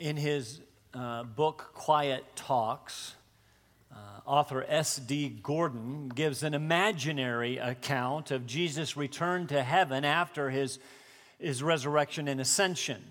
in 0.00 0.16
his 0.16 0.60
uh, 0.94 1.22
book, 1.22 1.72
Quiet 1.74 2.24
Talks, 2.34 3.14
uh, 3.92 3.96
author 4.24 4.64
S.D. 4.66 5.40
Gordon 5.42 6.08
gives 6.08 6.42
an 6.42 6.54
imaginary 6.54 7.58
account 7.58 8.30
of 8.30 8.46
Jesus' 8.46 8.96
return 8.96 9.46
to 9.48 9.62
heaven 9.62 10.04
after 10.04 10.48
his, 10.50 10.78
his 11.38 11.62
resurrection 11.62 12.28
and 12.28 12.40
ascension. 12.40 13.02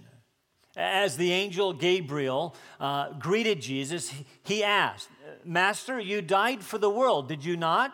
As 0.75 1.15
the 1.15 1.31
angel 1.31 1.73
Gabriel 1.73 2.55
uh, 2.79 3.13
greeted 3.13 3.61
Jesus, 3.61 4.11
he 4.43 4.63
asked, 4.63 5.09
Master, 5.45 5.99
you 5.99 6.21
died 6.21 6.63
for 6.63 6.79
the 6.79 6.89
world, 6.89 7.27
did 7.27 7.45
you 7.45 7.55
not? 7.55 7.93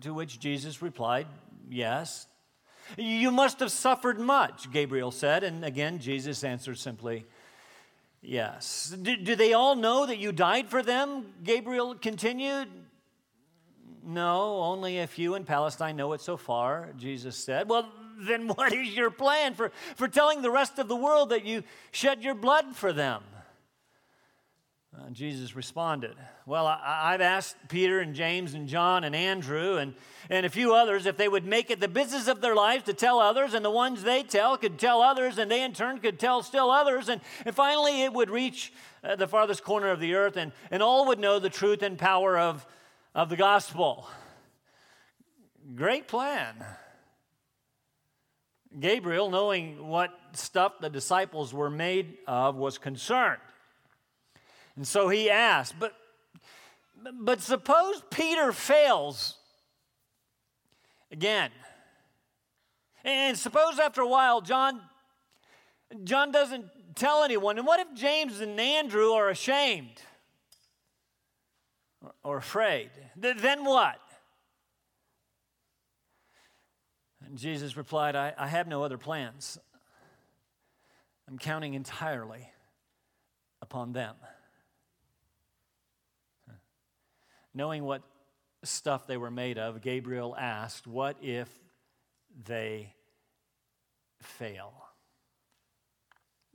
To 0.00 0.14
which 0.14 0.40
Jesus 0.40 0.80
replied, 0.80 1.26
Yes. 1.68 2.26
You 2.96 3.30
must 3.30 3.60
have 3.60 3.70
suffered 3.70 4.18
much, 4.18 4.72
Gabriel 4.72 5.10
said. 5.10 5.44
And 5.44 5.62
again, 5.62 5.98
Jesus 5.98 6.42
answered 6.42 6.78
simply, 6.78 7.26
Yes. 8.20 8.94
Do, 9.00 9.16
do, 9.16 9.36
they 9.36 9.52
all 9.52 9.76
know 9.76 10.06
that 10.06 10.18
you 10.18 10.32
died 10.32 10.68
for 10.68 10.82
them? 10.82 11.26
Gabriel 11.44 11.94
continued. 11.94 12.68
No, 14.04 14.60
only 14.62 14.98
a 14.98 15.06
few 15.06 15.34
in 15.34 15.44
Palestine 15.44 15.96
know 15.96 16.12
it 16.14 16.20
so 16.20 16.36
far, 16.36 16.92
Jesus 16.96 17.36
said. 17.36 17.68
Well, 17.68 17.88
then 18.18 18.48
what 18.54 18.72
is 18.72 18.88
your 18.94 19.10
plan 19.10 19.54
for, 19.54 19.70
for 19.96 20.08
telling 20.08 20.42
the 20.42 20.50
rest 20.50 20.78
of 20.78 20.88
the 20.88 20.96
world 20.96 21.30
that 21.30 21.44
you 21.44 21.62
shed 21.92 22.22
your 22.22 22.34
blood 22.34 22.74
for 22.74 22.92
them? 22.92 23.22
Uh, 24.96 25.10
Jesus 25.10 25.54
responded, 25.54 26.16
Well, 26.46 26.66
I, 26.66 27.12
have 27.12 27.20
asked 27.20 27.56
Peter 27.68 28.00
and 28.00 28.14
James 28.14 28.54
and 28.54 28.66
John 28.66 29.04
and 29.04 29.14
Andrew 29.14 29.76
and, 29.76 29.94
and 30.30 30.46
a 30.46 30.48
few 30.48 30.74
others 30.74 31.04
if 31.04 31.18
they 31.18 31.28
would 31.28 31.44
make 31.44 31.70
it 31.70 31.78
the 31.78 31.88
business 31.88 32.26
of 32.26 32.40
their 32.40 32.54
lives 32.54 32.84
to 32.84 32.94
tell 32.94 33.20
others, 33.20 33.52
and 33.52 33.62
the 33.62 33.70
ones 33.70 34.02
they 34.02 34.22
tell 34.22 34.56
could 34.56 34.78
tell 34.78 35.02
others, 35.02 35.36
and 35.36 35.50
they 35.50 35.62
in 35.62 35.74
turn 35.74 35.98
could 35.98 36.18
tell 36.18 36.42
still 36.42 36.70
others. 36.70 37.10
And, 37.10 37.20
and 37.44 37.54
finally, 37.54 38.02
it 38.02 38.14
would 38.14 38.30
reach 38.30 38.72
uh, 39.04 39.14
the 39.16 39.28
farthest 39.28 39.62
corner 39.62 39.90
of 39.90 40.00
the 40.00 40.14
earth, 40.14 40.38
and, 40.38 40.52
and 40.70 40.82
all 40.82 41.06
would 41.08 41.18
know 41.18 41.38
the 41.38 41.50
truth 41.50 41.82
and 41.82 41.98
power 41.98 42.38
of, 42.38 42.66
of 43.14 43.28
the 43.28 43.36
gospel. 43.36 44.08
Great 45.74 46.08
plan. 46.08 46.64
Gabriel, 48.80 49.28
knowing 49.28 49.86
what 49.86 50.18
stuff 50.32 50.80
the 50.80 50.88
disciples 50.88 51.52
were 51.52 51.70
made 51.70 52.16
of, 52.26 52.56
was 52.56 52.78
concerned. 52.78 53.40
And 54.78 54.86
so 54.86 55.08
he 55.08 55.28
asked, 55.28 55.74
but, 55.80 55.92
but 57.12 57.40
suppose 57.40 58.00
Peter 58.12 58.52
fails 58.52 59.34
again. 61.10 61.50
And 63.02 63.36
suppose 63.36 63.80
after 63.80 64.02
a 64.02 64.06
while 64.06 64.40
John 64.40 64.80
John 66.04 66.30
doesn't 66.30 66.66
tell 66.94 67.24
anyone. 67.24 67.58
And 67.58 67.66
what 67.66 67.80
if 67.80 67.92
James 67.96 68.38
and 68.38 68.60
Andrew 68.60 69.10
are 69.14 69.30
ashamed 69.30 70.00
or, 72.00 72.12
or 72.22 72.36
afraid? 72.36 72.90
Then 73.16 73.64
what? 73.64 73.98
And 77.26 77.36
Jesus 77.36 77.76
replied, 77.76 78.14
I, 78.14 78.32
I 78.38 78.46
have 78.46 78.68
no 78.68 78.84
other 78.84 78.96
plans. 78.96 79.58
I'm 81.26 81.36
counting 81.36 81.74
entirely 81.74 82.52
upon 83.60 83.92
them. 83.92 84.14
Knowing 87.58 87.82
what 87.82 88.02
stuff 88.62 89.08
they 89.08 89.16
were 89.16 89.32
made 89.32 89.58
of, 89.58 89.82
Gabriel 89.82 90.36
asked, 90.38 90.86
What 90.86 91.16
if 91.20 91.48
they 92.46 92.94
fail? 94.22 94.72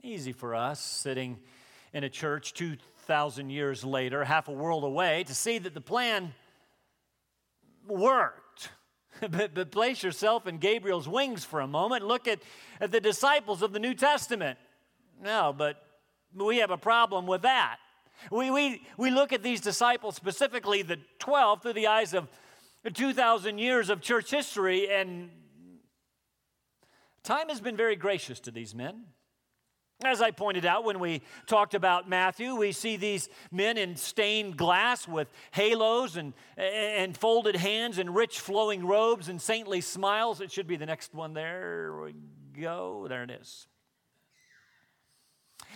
Easy 0.02 0.32
for 0.32 0.54
us 0.54 0.80
sitting 0.80 1.38
in 1.92 2.04
a 2.04 2.08
church 2.08 2.54
2,000 2.54 3.50
years 3.50 3.84
later, 3.84 4.24
half 4.24 4.48
a 4.48 4.52
world 4.52 4.82
away, 4.82 5.24
to 5.24 5.34
see 5.34 5.58
that 5.58 5.74
the 5.74 5.80
plan 5.82 6.32
worked. 7.86 8.70
but, 9.20 9.52
but, 9.52 9.70
place 9.70 10.02
yourself 10.02 10.46
in 10.46 10.56
Gabriel's 10.56 11.06
wings 11.06 11.44
for 11.44 11.60
a 11.60 11.68
moment. 11.68 12.02
Look 12.02 12.26
at, 12.26 12.38
at 12.80 12.92
the 12.92 13.00
disciples 13.00 13.60
of 13.60 13.74
the 13.74 13.78
New 13.78 13.92
Testament. 13.92 14.58
No, 15.22 15.54
but 15.54 15.84
we 16.34 16.60
have 16.60 16.70
a 16.70 16.78
problem 16.78 17.26
with 17.26 17.42
that. 17.42 17.76
We, 18.30 18.50
we, 18.50 18.82
we 18.96 19.10
look 19.10 19.32
at 19.32 19.42
these 19.42 19.60
disciples, 19.60 20.16
specifically 20.16 20.82
the 20.82 20.98
12, 21.18 21.62
through 21.62 21.72
the 21.74 21.86
eyes 21.86 22.14
of 22.14 22.28
2,000 22.92 23.58
years 23.58 23.90
of 23.90 24.00
church 24.00 24.30
history, 24.30 24.90
and 24.90 25.30
time 27.22 27.48
has 27.48 27.60
been 27.60 27.76
very 27.76 27.96
gracious 27.96 28.40
to 28.40 28.50
these 28.50 28.74
men. 28.74 29.04
As 30.04 30.20
I 30.20 30.32
pointed 30.32 30.66
out 30.66 30.84
when 30.84 30.98
we 30.98 31.22
talked 31.46 31.72
about 31.72 32.08
Matthew, 32.08 32.56
we 32.56 32.72
see 32.72 32.96
these 32.96 33.28
men 33.50 33.78
in 33.78 33.96
stained 33.96 34.56
glass 34.56 35.06
with 35.08 35.28
halos 35.52 36.16
and, 36.16 36.34
and 36.56 37.16
folded 37.16 37.56
hands 37.56 37.98
and 37.98 38.14
rich 38.14 38.40
flowing 38.40 38.84
robes 38.84 39.28
and 39.28 39.40
saintly 39.40 39.80
smiles. 39.80 40.40
It 40.40 40.50
should 40.50 40.66
be 40.66 40.76
the 40.76 40.84
next 40.84 41.14
one. 41.14 41.32
There 41.32 41.96
we 42.02 42.14
go. 42.60 43.06
There 43.08 43.22
it 43.22 43.30
is. 43.30 43.66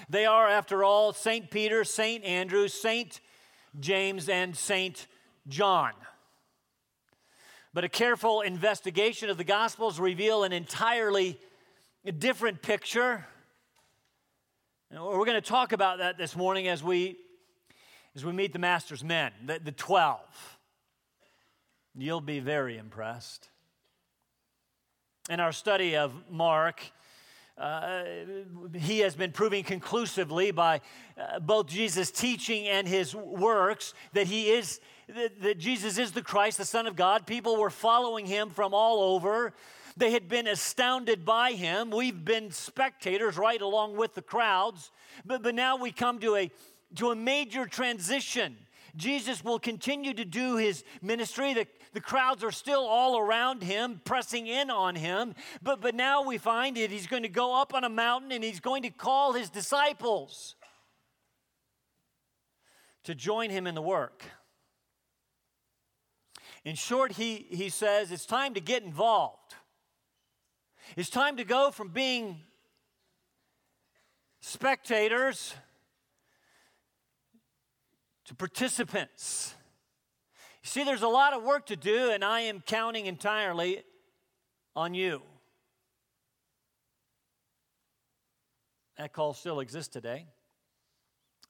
They 0.08 0.26
are, 0.26 0.48
after 0.48 0.84
all, 0.84 1.12
St. 1.12 1.50
Peter, 1.50 1.84
St. 1.84 2.24
Andrew, 2.24 2.68
St. 2.68 3.20
James, 3.78 4.28
and 4.28 4.56
St. 4.56 5.06
John. 5.46 5.92
But 7.74 7.84
a 7.84 7.88
careful 7.88 8.40
investigation 8.40 9.30
of 9.30 9.36
the 9.36 9.44
Gospels 9.44 10.00
reveal 10.00 10.44
an 10.44 10.52
entirely 10.52 11.38
different 12.18 12.62
picture. 12.62 13.26
We're 14.90 15.24
going 15.26 15.34
to 15.34 15.40
talk 15.40 15.72
about 15.72 15.98
that 15.98 16.16
this 16.16 16.34
morning 16.34 16.66
as 16.66 16.82
we, 16.82 17.16
as 18.16 18.24
we 18.24 18.32
meet 18.32 18.52
the 18.52 18.58
Master's 18.58 19.04
men, 19.04 19.32
the, 19.44 19.60
the 19.62 19.72
12. 19.72 20.18
You'll 21.94 22.20
be 22.20 22.40
very 22.40 22.78
impressed. 22.78 23.48
In 25.28 25.40
our 25.40 25.52
study 25.52 25.94
of 25.94 26.12
Mark, 26.30 26.82
uh, 27.58 28.04
he 28.74 29.00
has 29.00 29.14
been 29.14 29.32
proving 29.32 29.64
conclusively 29.64 30.50
by 30.50 30.80
uh, 31.16 31.40
both 31.40 31.66
Jesus' 31.66 32.10
teaching 32.10 32.68
and 32.68 32.86
his 32.86 33.14
works 33.14 33.94
that 34.12 34.26
he 34.26 34.50
is 34.50 34.80
that, 35.08 35.40
that 35.40 35.58
Jesus 35.58 35.98
is 35.98 36.12
the 36.12 36.22
Christ, 36.22 36.58
the 36.58 36.64
Son 36.64 36.86
of 36.86 36.94
God. 36.94 37.26
People 37.26 37.56
were 37.56 37.70
following 37.70 38.26
him 38.26 38.50
from 38.50 38.74
all 38.74 39.14
over. 39.14 39.54
They 39.96 40.12
had 40.12 40.28
been 40.28 40.46
astounded 40.46 41.24
by 41.24 41.52
him. 41.52 41.90
We've 41.90 42.24
been 42.24 42.50
spectators 42.50 43.36
right 43.36 43.60
along 43.60 43.96
with 43.96 44.14
the 44.14 44.22
crowds. 44.22 44.90
But, 45.24 45.42
but 45.42 45.54
now 45.54 45.76
we 45.76 45.90
come 45.90 46.20
to 46.20 46.36
a, 46.36 46.50
to 46.96 47.10
a 47.10 47.16
major 47.16 47.66
transition. 47.66 48.56
Jesus 48.96 49.42
will 49.42 49.58
continue 49.58 50.14
to 50.14 50.24
do 50.24 50.56
his 50.56 50.84
ministry. 51.02 51.54
The, 51.54 51.66
the 51.92 52.00
crowds 52.00 52.44
are 52.44 52.50
still 52.50 52.84
all 52.86 53.18
around 53.18 53.62
him, 53.62 54.00
pressing 54.04 54.46
in 54.46 54.70
on 54.70 54.94
him. 54.94 55.34
But, 55.62 55.80
but 55.80 55.94
now 55.94 56.22
we 56.22 56.38
find 56.38 56.76
that 56.76 56.90
he's 56.90 57.06
going 57.06 57.22
to 57.22 57.28
go 57.28 57.60
up 57.60 57.74
on 57.74 57.84
a 57.84 57.88
mountain 57.88 58.32
and 58.32 58.44
he's 58.44 58.60
going 58.60 58.82
to 58.82 58.90
call 58.90 59.32
his 59.32 59.50
disciples 59.50 60.56
to 63.04 63.14
join 63.14 63.50
him 63.50 63.66
in 63.66 63.74
the 63.74 63.82
work. 63.82 64.24
In 66.64 66.74
short, 66.74 67.12
he, 67.12 67.46
he 67.50 67.68
says 67.68 68.12
it's 68.12 68.26
time 68.26 68.54
to 68.54 68.60
get 68.60 68.82
involved. 68.82 69.54
It's 70.96 71.10
time 71.10 71.36
to 71.36 71.44
go 71.44 71.70
from 71.70 71.88
being 71.88 72.40
spectators 74.40 75.54
to 78.26 78.34
participants. 78.34 79.54
See, 80.68 80.84
there's 80.84 81.00
a 81.00 81.08
lot 81.08 81.32
of 81.32 81.42
work 81.42 81.64
to 81.66 81.76
do, 81.76 82.10
and 82.10 82.22
I 82.22 82.42
am 82.42 82.60
counting 82.60 83.06
entirely 83.06 83.84
on 84.76 84.92
you. 84.92 85.22
That 88.98 89.14
call 89.14 89.32
still 89.32 89.60
exists 89.60 89.90
today. 89.90 90.26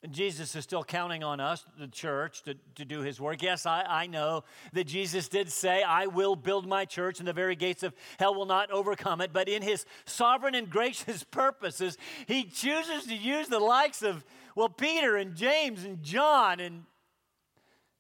Jesus 0.09 0.55
is 0.55 0.63
still 0.63 0.85
counting 0.85 1.25
on 1.25 1.41
us, 1.41 1.65
the 1.81 1.89
church, 1.89 2.45
to, 2.45 2.55
to 2.77 2.85
do 2.85 3.01
his 3.01 3.21
work. 3.21 3.43
Yes, 3.43 3.67
I, 3.67 3.83
I 3.83 4.07
know 4.07 4.45
that 4.73 4.85
Jesus 4.85 5.27
did 5.27 5.51
say, 5.51 5.83
I 5.83 6.07
will 6.07 6.37
build 6.37 6.69
my 6.69 6.85
church, 6.85 7.19
and 7.19 7.27
the 7.27 7.33
very 7.33 7.57
gates 7.57 7.83
of 7.83 7.95
hell 8.21 8.37
will 8.37 8.47
not 8.47 8.71
overcome 8.71 9.21
it. 9.21 9.33
But 9.33 9.49
in 9.49 9.63
his 9.63 9.85
sovereign 10.05 10.55
and 10.55 10.71
gracious 10.71 11.25
purposes, 11.33 11.99
he 12.29 12.45
chooses 12.45 13.07
to 13.07 13.17
use 13.17 13.49
the 13.49 13.59
likes 13.59 14.03
of, 14.03 14.25
well, 14.55 14.69
Peter 14.69 15.17
and 15.17 15.35
James 15.35 15.83
and 15.83 16.05
John 16.05 16.61
and, 16.61 16.85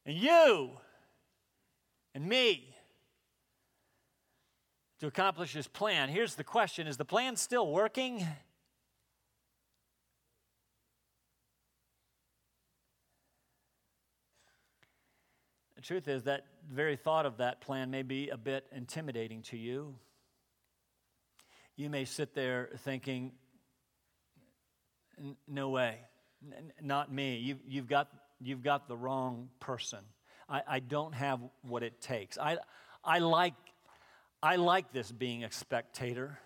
and 0.06 0.16
you 0.16 0.78
and 2.18 2.28
me 2.28 2.74
to 4.98 5.06
accomplish 5.06 5.52
his 5.52 5.68
plan. 5.68 6.08
Here's 6.08 6.34
the 6.34 6.42
question 6.42 6.88
Is 6.88 6.96
the 6.96 7.04
plan 7.04 7.36
still 7.36 7.70
working? 7.70 8.26
The 15.76 15.82
truth 15.82 16.08
is 16.08 16.24
that 16.24 16.46
very 16.68 16.96
thought 16.96 17.24
of 17.24 17.36
that 17.36 17.60
plan 17.60 17.88
may 17.92 18.02
be 18.02 18.30
a 18.30 18.36
bit 18.36 18.66
intimidating 18.74 19.42
to 19.42 19.56
you. 19.56 19.94
You 21.76 21.88
may 21.88 22.04
sit 22.04 22.34
there 22.34 22.70
thinking, 22.78 23.30
no 25.46 25.68
way. 25.68 25.98
N- 26.44 26.72
not 26.82 27.12
me. 27.12 27.36
You've, 27.36 27.60
you've, 27.64 27.86
got, 27.86 28.08
you've 28.40 28.64
got 28.64 28.88
the 28.88 28.96
wrong 28.96 29.50
person. 29.60 30.00
I, 30.48 30.62
I 30.66 30.78
don't 30.80 31.14
have 31.14 31.40
what 31.62 31.82
it 31.82 32.00
takes. 32.00 32.38
I, 32.38 32.58
I, 33.04 33.18
like, 33.18 33.54
I 34.42 34.56
like 34.56 34.92
this 34.92 35.12
being 35.12 35.44
a 35.44 35.52
spectator. 35.52 36.38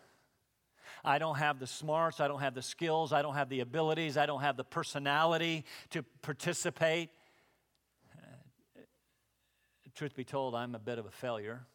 I 1.05 1.19
don't 1.19 1.37
have 1.37 1.59
the 1.59 1.67
smarts, 1.67 2.21
I 2.21 2.29
don't 2.29 2.41
have 2.41 2.55
the 2.55 2.63
skills, 2.63 3.13
I 3.13 3.23
don't 3.23 3.35
have 3.35 3.49
the 3.49 3.61
abilities, 3.61 4.17
I 4.17 4.27
don't 4.27 4.41
have 4.41 4.57
the 4.57 4.65
personality 4.65 5.65
to 5.91 6.05
participate. 6.23 7.11
Uh, 8.17 8.83
truth 9.95 10.15
be 10.15 10.25
told, 10.25 10.55
I'm 10.55 10.75
a 10.75 10.79
bit 10.79 10.99
of 10.99 11.07
a 11.07 11.11
failure. 11.11 11.67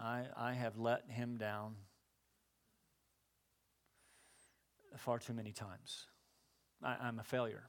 I, 0.00 0.24
I 0.36 0.52
have 0.54 0.78
let 0.78 1.04
him 1.08 1.36
down 1.36 1.76
far 4.96 5.18
too 5.18 5.34
many 5.34 5.52
times. 5.52 6.06
I, 6.82 7.08
am 7.08 7.18
a 7.18 7.22
failure 7.22 7.68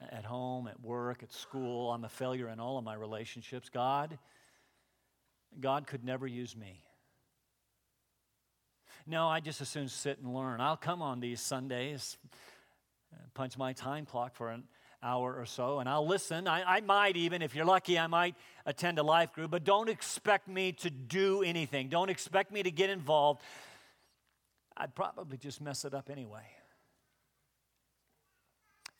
at 0.00 0.24
home, 0.24 0.68
at 0.68 0.80
work, 0.80 1.22
at 1.22 1.32
school. 1.32 1.92
I'm 1.92 2.04
a 2.04 2.08
failure 2.08 2.48
in 2.48 2.60
all 2.60 2.78
of 2.78 2.84
my 2.84 2.94
relationships. 2.94 3.68
God, 3.68 4.18
God 5.58 5.86
could 5.86 6.04
never 6.04 6.26
use 6.26 6.56
me. 6.56 6.82
No, 9.06 9.28
I 9.28 9.40
just 9.40 9.60
as 9.60 9.68
soon 9.68 9.88
sit 9.88 10.18
and 10.18 10.34
learn. 10.34 10.60
I'll 10.60 10.76
come 10.76 11.00
on 11.00 11.20
these 11.20 11.40
Sundays, 11.40 12.18
punch 13.34 13.56
my 13.56 13.72
time 13.72 14.04
clock 14.04 14.34
for 14.34 14.50
an 14.50 14.64
hour 15.02 15.34
or 15.34 15.46
so, 15.46 15.78
and 15.78 15.88
I'll 15.88 16.06
listen. 16.06 16.48
I, 16.48 16.76
I, 16.76 16.80
might 16.80 17.16
even, 17.16 17.40
if 17.40 17.54
you're 17.54 17.64
lucky, 17.64 17.98
I 17.98 18.08
might 18.08 18.34
attend 18.64 18.98
a 18.98 19.04
life 19.04 19.32
group, 19.32 19.52
but 19.52 19.62
don't 19.62 19.88
expect 19.88 20.48
me 20.48 20.72
to 20.72 20.90
do 20.90 21.42
anything. 21.42 21.88
Don't 21.88 22.10
expect 22.10 22.50
me 22.50 22.64
to 22.64 22.70
get 22.70 22.90
involved. 22.90 23.42
I'd 24.76 24.94
probably 24.94 25.38
just 25.38 25.60
mess 25.60 25.84
it 25.84 25.94
up 25.94 26.10
anyway. 26.10 26.42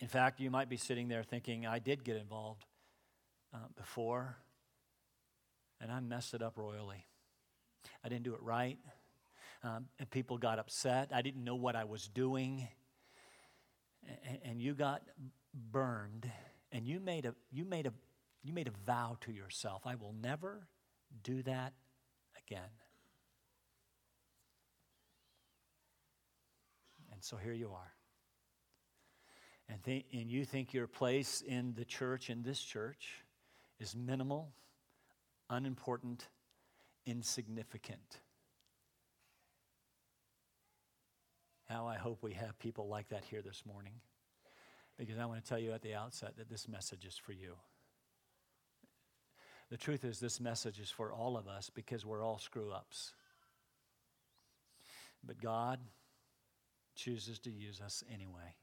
In 0.00 0.08
fact, 0.08 0.40
you 0.40 0.50
might 0.50 0.68
be 0.68 0.76
sitting 0.76 1.08
there 1.08 1.22
thinking, 1.22 1.66
I 1.66 1.78
did 1.78 2.04
get 2.04 2.16
involved 2.16 2.64
uh, 3.54 3.58
before, 3.76 4.36
and 5.80 5.90
I 5.90 6.00
messed 6.00 6.34
it 6.34 6.42
up 6.42 6.58
royally. 6.58 7.06
I 8.04 8.08
didn't 8.08 8.24
do 8.24 8.34
it 8.34 8.42
right, 8.42 8.78
um, 9.62 9.86
and 9.98 10.10
people 10.10 10.36
got 10.36 10.58
upset. 10.58 11.10
I 11.14 11.22
didn't 11.22 11.44
know 11.44 11.54
what 11.54 11.76
I 11.76 11.84
was 11.84 12.08
doing, 12.08 12.68
and, 14.28 14.38
and 14.44 14.60
you 14.60 14.74
got 14.74 15.02
burned, 15.72 16.30
and 16.72 16.86
you 16.86 17.00
made 17.00 17.24
a 17.24 17.34
you 17.50 17.64
made 17.64 17.86
a 17.86 17.92
you 18.42 18.52
made 18.52 18.68
a 18.68 18.72
vow 18.84 19.16
to 19.22 19.32
yourself: 19.32 19.82
I 19.86 19.94
will 19.94 20.14
never 20.20 20.66
do 21.22 21.42
that 21.44 21.72
again. 22.46 22.68
And 27.12 27.24
so 27.24 27.38
here 27.38 27.54
you 27.54 27.70
are 27.70 27.95
and, 29.68 29.82
th- 29.82 30.06
and 30.12 30.30
you 30.30 30.44
think 30.44 30.72
your 30.72 30.86
place 30.86 31.42
in 31.46 31.74
the 31.74 31.84
church, 31.84 32.30
in 32.30 32.42
this 32.42 32.60
church, 32.60 33.24
is 33.80 33.94
minimal, 33.94 34.52
unimportant, 35.50 36.28
insignificant. 37.04 38.20
How 41.68 41.86
I 41.86 41.96
hope 41.96 42.22
we 42.22 42.34
have 42.34 42.58
people 42.58 42.88
like 42.88 43.08
that 43.08 43.24
here 43.24 43.42
this 43.42 43.64
morning. 43.66 43.94
Because 44.98 45.18
I 45.18 45.26
want 45.26 45.42
to 45.42 45.48
tell 45.48 45.58
you 45.58 45.72
at 45.72 45.82
the 45.82 45.94
outset 45.94 46.36
that 46.38 46.48
this 46.48 46.68
message 46.68 47.04
is 47.04 47.16
for 47.16 47.32
you. 47.32 47.54
The 49.68 49.76
truth 49.76 50.04
is, 50.04 50.20
this 50.20 50.40
message 50.40 50.78
is 50.78 50.90
for 50.90 51.12
all 51.12 51.36
of 51.36 51.48
us 51.48 51.70
because 51.74 52.06
we're 52.06 52.22
all 52.22 52.38
screw 52.38 52.70
ups. 52.70 53.12
But 55.24 55.42
God 55.42 55.80
chooses 56.94 57.40
to 57.40 57.50
use 57.50 57.80
us 57.80 58.04
anyway. 58.12 58.54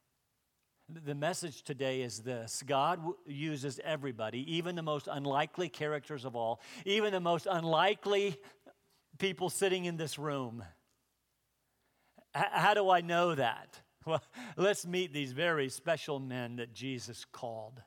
The 0.90 1.16
message 1.16 1.64
today 1.64 2.02
is 2.02 2.20
this 2.20 2.62
God 2.66 3.00
uses 3.26 3.80
everybody, 3.84 4.56
even 4.56 4.76
the 4.76 4.82
most 4.82 5.08
unlikely 5.10 5.70
characters 5.70 6.26
of 6.26 6.36
all, 6.36 6.62
even 6.86 7.14
the 7.14 7.22
most 7.22 7.48
unlikely 7.50 8.38
people 9.18 9.50
sitting 9.50 9.86
in 9.86 9.96
this 9.96 10.20
room. 10.20 10.64
how 12.34 12.74
do 12.74 12.90
I 12.90 13.02
know 13.02 13.36
that? 13.36 13.80
Well, 14.06 14.22
let's 14.58 14.86
meet 14.86 15.14
these 15.14 15.32
very 15.32 15.70
special 15.70 16.20
men 16.20 16.58
that 16.58 16.74
Jesus 16.74 17.24
called. 17.24 17.82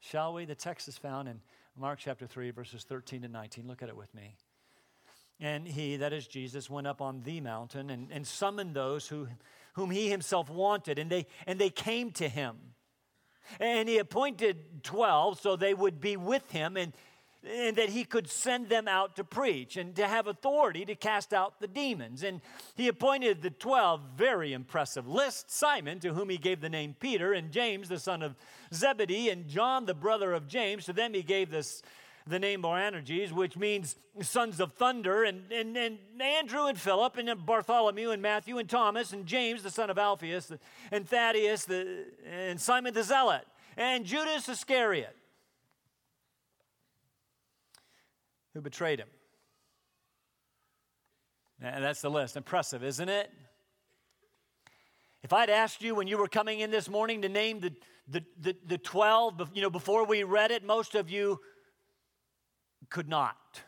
Shall 0.00 0.32
we? 0.32 0.46
The 0.46 0.54
text 0.54 0.88
is 0.88 0.96
found 0.96 1.28
in 1.28 1.42
Mark 1.76 1.98
chapter 1.98 2.26
3, 2.26 2.52
verses 2.52 2.84
13 2.84 3.20
to 3.20 3.28
19. 3.28 3.66
Look 3.66 3.82
at 3.82 3.90
it 3.90 3.96
with 3.96 4.14
me. 4.14 4.34
And 5.40 5.68
he, 5.68 5.98
that 5.98 6.14
is 6.14 6.26
Jesus, 6.26 6.70
went 6.70 6.86
up 6.86 7.02
on 7.02 7.20
the 7.20 7.42
mountain 7.42 7.90
and, 7.90 8.10
and 8.10 8.26
summoned 8.26 8.74
those 8.74 9.06
who 9.08 9.28
whom 9.72 9.90
he 9.90 10.10
himself 10.10 10.50
wanted, 10.50 10.98
and 10.98 11.10
they, 11.10 11.26
and 11.46 11.58
they 11.58 11.70
came 11.70 12.10
to 12.12 12.28
him. 12.28 12.56
And 13.60 13.88
he 13.88 13.98
appointed 13.98 14.82
12 14.82 15.40
so 15.40 15.56
they 15.56 15.74
would 15.74 16.00
be 16.00 16.16
with 16.16 16.50
him 16.50 16.76
and, 16.76 16.92
and 17.44 17.76
that 17.76 17.88
he 17.88 18.04
could 18.04 18.30
send 18.30 18.68
them 18.68 18.86
out 18.86 19.16
to 19.16 19.24
preach 19.24 19.76
and 19.76 19.94
to 19.96 20.06
have 20.06 20.26
authority 20.26 20.84
to 20.84 20.94
cast 20.94 21.32
out 21.32 21.60
the 21.60 21.66
demons. 21.66 22.22
And 22.22 22.40
he 22.74 22.88
appointed 22.88 23.42
the 23.42 23.50
12 23.50 24.00
very 24.16 24.52
impressive 24.52 25.08
list 25.08 25.50
Simon, 25.50 25.98
to 26.00 26.14
whom 26.14 26.28
he 26.28 26.38
gave 26.38 26.60
the 26.60 26.68
name 26.68 26.94
Peter, 26.98 27.32
and 27.32 27.50
James, 27.50 27.88
the 27.88 27.98
son 27.98 28.22
of 28.22 28.36
Zebedee, 28.72 29.30
and 29.30 29.48
John, 29.48 29.86
the 29.86 29.94
brother 29.94 30.32
of 30.32 30.46
James. 30.46 30.84
To 30.84 30.92
them 30.92 31.14
he 31.14 31.22
gave 31.22 31.50
this 31.50 31.82
the 32.26 32.38
name 32.38 32.62
Boanerges, 32.62 33.32
which 33.32 33.56
means 33.56 33.96
sons 34.20 34.60
of 34.60 34.72
thunder, 34.72 35.24
and, 35.24 35.50
and, 35.50 35.76
and 35.76 35.98
Andrew 36.20 36.66
and 36.66 36.78
Philip, 36.78 37.16
and 37.16 37.46
Bartholomew 37.46 38.10
and 38.10 38.22
Matthew 38.22 38.58
and 38.58 38.68
Thomas 38.68 39.12
and 39.12 39.26
James, 39.26 39.62
the 39.62 39.70
son 39.70 39.90
of 39.90 39.98
Alphaeus, 39.98 40.52
and 40.90 41.08
Thaddeus, 41.08 41.64
the, 41.64 42.04
and 42.26 42.60
Simon 42.60 42.94
the 42.94 43.02
Zealot, 43.02 43.46
and 43.76 44.04
Judas 44.04 44.48
Iscariot, 44.48 45.16
who 48.54 48.60
betrayed 48.60 49.00
him. 49.00 49.08
And 51.60 51.84
that's 51.84 52.00
the 52.00 52.10
list. 52.10 52.36
Impressive, 52.36 52.82
isn't 52.82 53.08
it? 53.08 53.30
If 55.22 55.32
I'd 55.32 55.50
asked 55.50 55.82
you 55.82 55.94
when 55.94 56.08
you 56.08 56.18
were 56.18 56.26
coming 56.26 56.60
in 56.60 56.72
this 56.72 56.88
morning 56.88 57.22
to 57.22 57.28
name 57.28 57.60
the, 57.60 57.72
the, 58.08 58.24
the, 58.40 58.56
the 58.66 58.78
12, 58.78 59.50
you 59.54 59.62
know, 59.62 59.70
before 59.70 60.04
we 60.04 60.24
read 60.24 60.50
it, 60.50 60.64
most 60.64 60.96
of 60.96 61.08
you 61.08 61.40
could 62.92 63.08
not. 63.08 63.62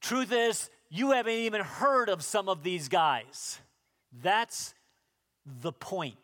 Truth 0.00 0.32
is, 0.32 0.70
you 0.88 1.10
haven't 1.10 1.34
even 1.34 1.60
heard 1.60 2.08
of 2.08 2.22
some 2.22 2.48
of 2.48 2.62
these 2.62 2.88
guys. 2.88 3.60
That's 4.22 4.74
the 5.44 5.72
point. 5.72 6.16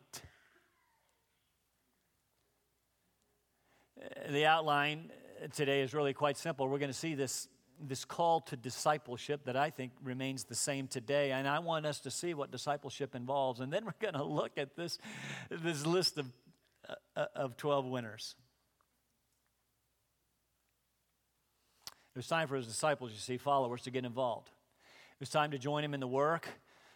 The 4.31 4.47
outline 4.47 5.11
today 5.53 5.83
is 5.83 5.93
really 5.93 6.15
quite 6.15 6.39
simple. 6.39 6.67
We're 6.67 6.79
going 6.79 6.91
to 6.91 6.97
see 6.97 7.15
this, 7.15 7.49
this 7.79 8.07
call 8.07 8.41
to 8.43 8.57
discipleship 8.57 9.45
that 9.45 9.57
I 9.57 9.69
think 9.69 9.93
remains 10.03 10.45
the 10.45 10.55
same 10.55 10.89
today. 10.89 11.33
And 11.33 11.47
I 11.47 11.59
want 11.59 11.85
us 11.85 12.01
to 12.01 12.11
see 12.11 12.33
what 12.33 12.51
discipleship 12.51 13.15
involves. 13.15 13.61
And 13.61 13.71
then 13.71 13.85
we're 13.85 13.93
going 14.01 14.15
to 14.15 14.25
look 14.25 14.53
at 14.57 14.77
this, 14.77 14.99
this 15.51 15.85
list 15.85 16.17
of, 16.17 16.33
uh, 17.17 17.27
of 17.35 17.59
12 17.59 17.85
winners. 17.85 18.35
It 22.15 22.19
was 22.19 22.27
time 22.27 22.47
for 22.47 22.57
his 22.57 22.67
disciples, 22.67 23.13
you 23.13 23.19
see, 23.19 23.39
followers, 23.39 23.83
to 23.83 23.91
get 23.91 24.05
involved. 24.05 24.49
It 24.49 25.21
was 25.21 25.31
time 25.31 25.51
to 25.53 25.59
join 25.59 25.83
him 25.83 25.95
in 25.95 26.01
the 26.01 26.07
work. 26.07 26.47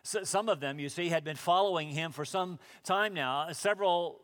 So 0.02 0.24
some 0.24 0.50
of 0.50 0.60
them, 0.60 0.78
you 0.78 0.90
see, 0.90 1.08
had 1.08 1.24
been 1.24 1.36
following 1.36 1.88
him 1.88 2.12
for 2.12 2.26
some 2.26 2.58
time 2.84 3.14
now, 3.14 3.50
several, 3.52 4.20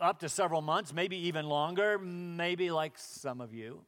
up 0.00 0.20
to 0.20 0.28
several 0.28 0.62
months, 0.62 0.92
maybe 0.94 1.16
even 1.16 1.46
longer, 1.46 1.98
maybe 1.98 2.70
like 2.70 2.92
some 2.96 3.40
of 3.40 3.52
you. 3.52 3.80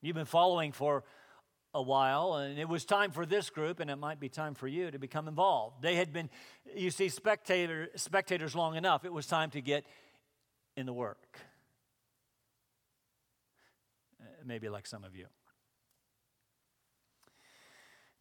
You've 0.00 0.16
been 0.16 0.24
following 0.24 0.70
for 0.70 1.02
a 1.74 1.82
while, 1.82 2.34
and 2.34 2.60
it 2.60 2.68
was 2.68 2.84
time 2.84 3.10
for 3.10 3.26
this 3.26 3.50
group, 3.50 3.80
and 3.80 3.90
it 3.90 3.96
might 3.96 4.20
be 4.20 4.28
time 4.28 4.54
for 4.54 4.68
you 4.68 4.90
to 4.90 4.98
become 4.98 5.26
involved. 5.26 5.82
They 5.82 5.96
had 5.96 6.12
been, 6.12 6.30
you 6.76 6.90
see, 6.90 7.08
spectator, 7.08 7.88
spectators 7.96 8.54
long 8.54 8.76
enough. 8.76 9.04
It 9.04 9.12
was 9.12 9.26
time 9.26 9.50
to 9.50 9.60
get 9.60 9.84
in 10.76 10.86
the 10.86 10.92
work. 10.92 11.38
Maybe 14.46 14.68
like 14.68 14.86
some 14.86 15.04
of 15.04 15.16
you. 15.16 15.26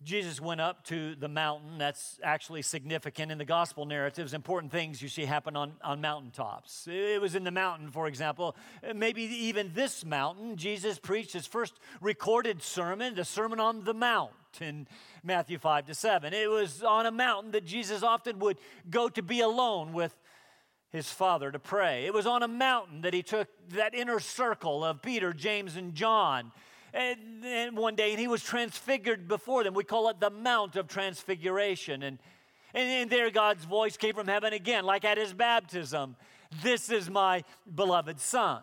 Jesus 0.04 0.42
went 0.42 0.60
up 0.60 0.84
to 0.86 1.14
the 1.16 1.28
mountain. 1.28 1.78
That's 1.78 2.20
actually 2.24 2.64
significant 2.64 3.32
in 3.32 3.38
the 3.38 3.46
gospel 3.46 3.86
narratives. 3.86 4.34
Important 4.34 4.72
things 4.72 5.00
you 5.00 5.08
see 5.08 5.26
happen 5.26 5.56
on, 5.56 5.74
on 5.84 6.02
mountaintops. 6.02 6.88
It 6.90 7.22
was 7.22 7.36
in 7.36 7.44
the 7.44 7.52
mountain, 7.52 7.92
for 7.92 8.08
example. 8.08 8.56
Maybe 8.96 9.22
even 9.24 9.72
this 9.76 10.04
mountain, 10.04 10.58
Jesus 10.58 10.98
preached 10.98 11.34
his 11.34 11.46
first 11.46 11.80
recorded 12.02 12.64
sermon, 12.64 13.14
the 13.14 13.26
Sermon 13.26 13.60
on 13.60 13.84
the 13.84 13.94
Mount 13.94 14.32
in 14.60 14.88
Matthew 15.24 15.60
5 15.60 15.86
to 15.86 15.94
7. 15.94 16.34
It 16.34 16.50
was 16.50 16.82
on 16.82 17.06
a 17.06 17.12
mountain 17.12 17.52
that 17.52 17.66
Jesus 17.66 18.02
often 18.02 18.40
would 18.40 18.58
go 18.90 19.08
to 19.08 19.22
be 19.22 19.42
alone 19.42 19.94
with 19.94 20.16
his 20.92 21.10
father 21.10 21.52
to 21.52 21.60
pray. 21.60 22.06
It 22.06 22.14
was 22.14 22.26
on 22.26 22.44
a 22.44 22.48
mountain 22.48 23.02
that 23.02 23.14
he 23.14 23.24
took 23.24 23.48
that 23.70 23.94
inner 23.96 24.20
circle 24.20 24.84
of 24.84 25.02
Peter, 25.02 25.34
James, 25.34 25.76
and 25.76 25.94
John. 25.96 26.52
And, 26.94 27.44
and 27.46 27.78
one 27.78 27.96
day, 27.96 28.12
and 28.12 28.20
he 28.20 28.28
was 28.28 28.44
transfigured 28.44 29.28
before 29.28 29.64
them. 29.64 29.74
We 29.74 29.86
call 29.86 30.10
it 30.10 30.20
the 30.20 30.30
Mount 30.30 30.76
of 30.76 30.88
Transfiguration. 30.88 32.04
And, 32.04 32.20
And, 32.74 32.90
and 32.90 33.10
there 33.10 33.30
God's 33.32 33.66
voice 33.66 33.98
came 33.98 34.14
from 34.14 34.28
heaven 34.28 34.54
again, 34.54 34.86
like 34.86 35.06
at 35.06 35.18
his 35.18 35.34
baptism. 35.34 36.16
This 36.64 36.90
is 36.90 37.10
my 37.10 37.44
beloved 37.74 38.20
Son. 38.20 38.62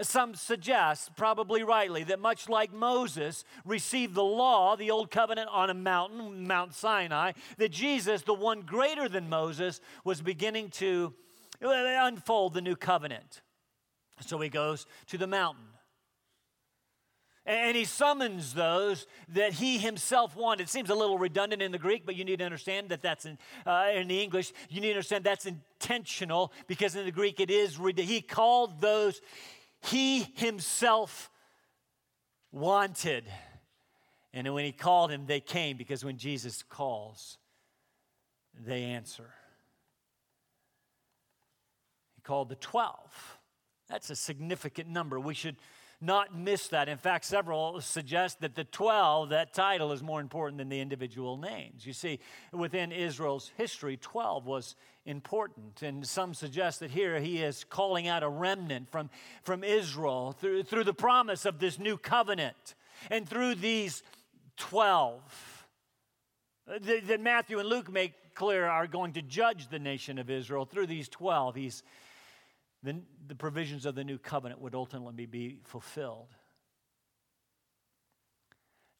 Some 0.00 0.36
suggest, 0.36 1.16
probably 1.16 1.64
rightly, 1.64 2.04
that 2.04 2.20
much 2.20 2.48
like 2.48 2.72
Moses 2.72 3.44
received 3.64 4.14
the 4.14 4.22
law, 4.22 4.76
the 4.76 4.92
old 4.92 5.10
covenant 5.10 5.48
on 5.52 5.70
a 5.70 5.74
mountain, 5.74 6.46
Mount 6.46 6.74
Sinai, 6.74 7.32
that 7.56 7.72
Jesus, 7.72 8.22
the 8.22 8.34
one 8.34 8.62
greater 8.62 9.08
than 9.08 9.28
Moses, 9.28 9.80
was 10.04 10.20
beginning 10.20 10.70
to 10.70 11.12
unfold 11.60 12.54
the 12.54 12.60
new 12.60 12.76
covenant. 12.76 13.42
So 14.20 14.38
he 14.40 14.48
goes 14.48 14.86
to 15.08 15.18
the 15.18 15.26
mountain. 15.26 15.64
And 17.46 17.74
he 17.74 17.86
summons 17.86 18.52
those 18.52 19.06
that 19.28 19.54
he 19.54 19.78
himself 19.78 20.36
wanted. 20.36 20.64
It 20.64 20.68
seems 20.68 20.90
a 20.90 20.94
little 20.94 21.16
redundant 21.18 21.62
in 21.62 21.72
the 21.72 21.78
Greek, 21.78 22.04
but 22.04 22.14
you 22.14 22.24
need 22.24 22.40
to 22.40 22.44
understand 22.44 22.90
that 22.90 23.00
that's 23.00 23.24
in, 23.24 23.38
uh, 23.64 23.88
in 23.94 24.06
the 24.06 24.22
English. 24.22 24.52
You 24.68 24.82
need 24.82 24.88
to 24.88 24.94
understand 24.94 25.24
that's 25.24 25.46
intentional 25.46 26.52
because 26.66 26.94
in 26.94 27.06
the 27.06 27.10
Greek 27.10 27.40
it 27.40 27.50
is. 27.50 27.78
He 27.96 28.20
called 28.20 28.82
those 28.82 29.22
he 29.82 30.26
himself 30.36 31.30
wanted. 32.52 33.24
And 34.32 34.52
when 34.52 34.64
he 34.64 34.72
called 34.72 35.10
him, 35.10 35.26
they 35.26 35.40
came 35.40 35.76
because 35.76 36.04
when 36.04 36.18
Jesus 36.18 36.62
calls, 36.62 37.38
they 38.54 38.84
answer. 38.84 39.30
Called 42.28 42.50
the 42.50 42.56
12. 42.56 43.38
That's 43.88 44.10
a 44.10 44.14
significant 44.14 44.86
number. 44.90 45.18
We 45.18 45.32
should 45.32 45.56
not 45.98 46.36
miss 46.36 46.68
that. 46.68 46.86
In 46.86 46.98
fact, 46.98 47.24
several 47.24 47.80
suggest 47.80 48.42
that 48.42 48.54
the 48.54 48.64
12, 48.64 49.30
that 49.30 49.54
title, 49.54 49.92
is 49.92 50.02
more 50.02 50.20
important 50.20 50.58
than 50.58 50.68
the 50.68 50.78
individual 50.78 51.38
names. 51.38 51.86
You 51.86 51.94
see, 51.94 52.20
within 52.52 52.92
Israel's 52.92 53.50
history, 53.56 53.96
12 53.96 54.44
was 54.44 54.76
important. 55.06 55.80
And 55.80 56.06
some 56.06 56.34
suggest 56.34 56.80
that 56.80 56.90
here 56.90 57.18
he 57.18 57.42
is 57.42 57.64
calling 57.64 58.08
out 58.08 58.22
a 58.22 58.28
remnant 58.28 58.90
from, 58.90 59.08
from 59.42 59.64
Israel 59.64 60.32
through, 60.38 60.64
through 60.64 60.84
the 60.84 60.92
promise 60.92 61.46
of 61.46 61.58
this 61.58 61.78
new 61.78 61.96
covenant 61.96 62.74
and 63.10 63.26
through 63.26 63.54
these 63.54 64.02
12 64.58 65.22
that 66.66 67.22
Matthew 67.22 67.58
and 67.58 67.66
Luke 67.66 67.90
make 67.90 68.12
clear 68.34 68.66
are 68.66 68.86
going 68.86 69.14
to 69.14 69.22
judge 69.22 69.68
the 69.68 69.78
nation 69.78 70.18
of 70.18 70.28
Israel 70.28 70.66
through 70.66 70.86
these 70.86 71.08
12. 71.08 71.54
He's 71.54 71.82
the, 72.82 73.00
the 73.26 73.34
provisions 73.34 73.86
of 73.86 73.94
the 73.94 74.04
new 74.04 74.18
covenant 74.18 74.60
would 74.60 74.74
ultimately 74.74 75.26
be 75.26 75.58
fulfilled. 75.64 76.28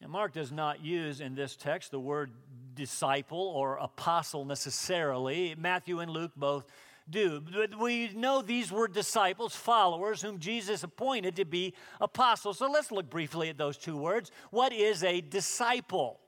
Now, 0.01 0.09
Mark 0.09 0.33
does 0.33 0.53
not 0.53 0.85
use 0.85 1.21
in 1.21 1.35
this 1.35 1.57
text 1.57 1.91
the 1.91 1.99
word 1.99 2.31
disciple 2.75 3.41
or 3.41 3.77
apostle 3.77 4.45
necessarily. 4.45 5.55
Matthew 5.59 5.99
and 5.99 6.11
Luke 6.11 6.33
both 6.37 6.67
do. 7.11 7.41
But 7.41 7.79
we 7.79 8.11
know 8.15 8.43
these 8.43 8.71
were 8.71 8.87
disciples, 8.87 9.57
followers, 9.57 10.23
whom 10.23 10.39
Jesus 10.39 10.83
appointed 10.83 11.37
to 11.37 11.45
be 11.45 11.75
apostles. 12.01 12.59
So 12.59 12.71
let's 12.71 12.93
look 12.93 13.11
briefly 13.11 13.49
at 13.49 13.59
those 13.59 13.77
two 13.77 13.97
words. 13.97 14.31
What 14.51 14.73
is 14.73 15.03
a 15.03 15.21
disciple? 15.21 16.21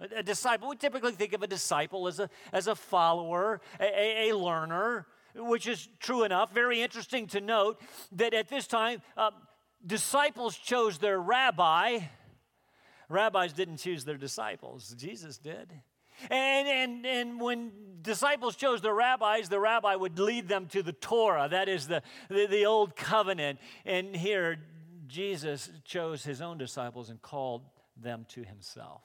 A, 0.00 0.22
disciple, 0.22 0.68
we 0.68 0.76
typically 0.76 1.12
think 1.12 1.32
of 1.32 1.42
a 1.42 1.46
disciple 1.46 2.08
as 2.08 2.18
a, 2.18 2.28
as 2.52 2.66
a 2.66 2.74
follower, 2.74 3.60
a, 3.80 4.30
a 4.30 4.36
learner, 4.36 5.06
which 5.34 5.66
is 5.66 5.88
true 6.00 6.24
enough. 6.24 6.52
Very 6.52 6.82
interesting 6.82 7.26
to 7.28 7.40
note 7.40 7.80
that 8.12 8.34
at 8.34 8.48
this 8.48 8.66
time, 8.66 9.02
uh, 9.16 9.30
disciples 9.84 10.56
chose 10.56 10.98
their 10.98 11.18
rabbi. 11.18 12.00
Rabbis 13.08 13.52
didn't 13.52 13.78
choose 13.78 14.04
their 14.04 14.16
disciples, 14.16 14.94
Jesus 14.96 15.38
did. 15.38 15.72
And, 16.30 16.68
and, 16.68 17.06
and 17.06 17.40
when 17.40 17.72
disciples 18.02 18.56
chose 18.56 18.80
their 18.80 18.94
rabbis, 18.94 19.48
the 19.48 19.58
rabbi 19.58 19.94
would 19.94 20.18
lead 20.18 20.48
them 20.48 20.66
to 20.68 20.82
the 20.82 20.92
Torah, 20.92 21.48
that 21.50 21.68
is 21.68 21.88
the, 21.88 22.02
the, 22.28 22.46
the 22.46 22.66
old 22.66 22.96
covenant. 22.96 23.58
And 23.84 24.14
here, 24.14 24.58
Jesus 25.06 25.70
chose 25.84 26.24
his 26.24 26.40
own 26.40 26.56
disciples 26.56 27.10
and 27.10 27.20
called 27.20 27.62
them 27.96 28.26
to 28.30 28.42
himself. 28.42 29.02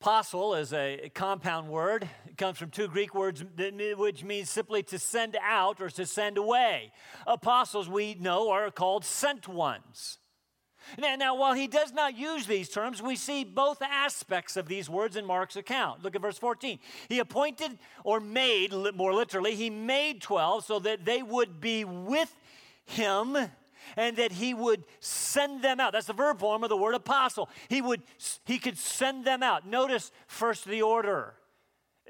Apostle 0.00 0.54
is 0.54 0.72
a 0.72 1.10
compound 1.12 1.68
word. 1.68 2.08
It 2.28 2.36
comes 2.36 2.56
from 2.56 2.70
two 2.70 2.86
Greek 2.86 3.16
words, 3.16 3.44
which 3.96 4.22
means 4.22 4.48
simply 4.48 4.84
to 4.84 4.98
send 4.98 5.36
out 5.42 5.80
or 5.80 5.90
to 5.90 6.06
send 6.06 6.38
away. 6.38 6.92
Apostles, 7.26 7.88
we 7.88 8.14
know, 8.14 8.48
are 8.50 8.70
called 8.70 9.04
sent 9.04 9.48
ones. 9.48 10.18
Now, 10.98 11.16
now, 11.16 11.34
while 11.34 11.54
he 11.54 11.66
does 11.66 11.92
not 11.92 12.16
use 12.16 12.46
these 12.46 12.68
terms, 12.68 13.02
we 13.02 13.16
see 13.16 13.42
both 13.42 13.82
aspects 13.82 14.56
of 14.56 14.68
these 14.68 14.88
words 14.88 15.16
in 15.16 15.26
Mark's 15.26 15.56
account. 15.56 16.04
Look 16.04 16.14
at 16.14 16.22
verse 16.22 16.38
14. 16.38 16.78
He 17.08 17.18
appointed 17.18 17.76
or 18.04 18.20
made, 18.20 18.72
more 18.94 19.12
literally, 19.12 19.56
he 19.56 19.68
made 19.68 20.22
12 20.22 20.64
so 20.64 20.78
that 20.78 21.04
they 21.04 21.24
would 21.24 21.60
be 21.60 21.84
with 21.84 22.32
him 22.86 23.36
and 23.96 24.16
that 24.16 24.32
he 24.32 24.54
would 24.54 24.84
send 25.00 25.62
them 25.62 25.80
out. 25.80 25.92
That's 25.92 26.06
the 26.06 26.12
verb 26.12 26.40
form 26.40 26.62
of 26.62 26.68
the 26.68 26.76
word 26.76 26.94
apostle. 26.94 27.48
He 27.68 27.80
would 27.82 28.02
he 28.44 28.58
could 28.58 28.78
send 28.78 29.24
them 29.24 29.42
out. 29.42 29.66
Notice 29.66 30.12
first 30.26 30.64
the 30.64 30.82
order. 30.82 31.34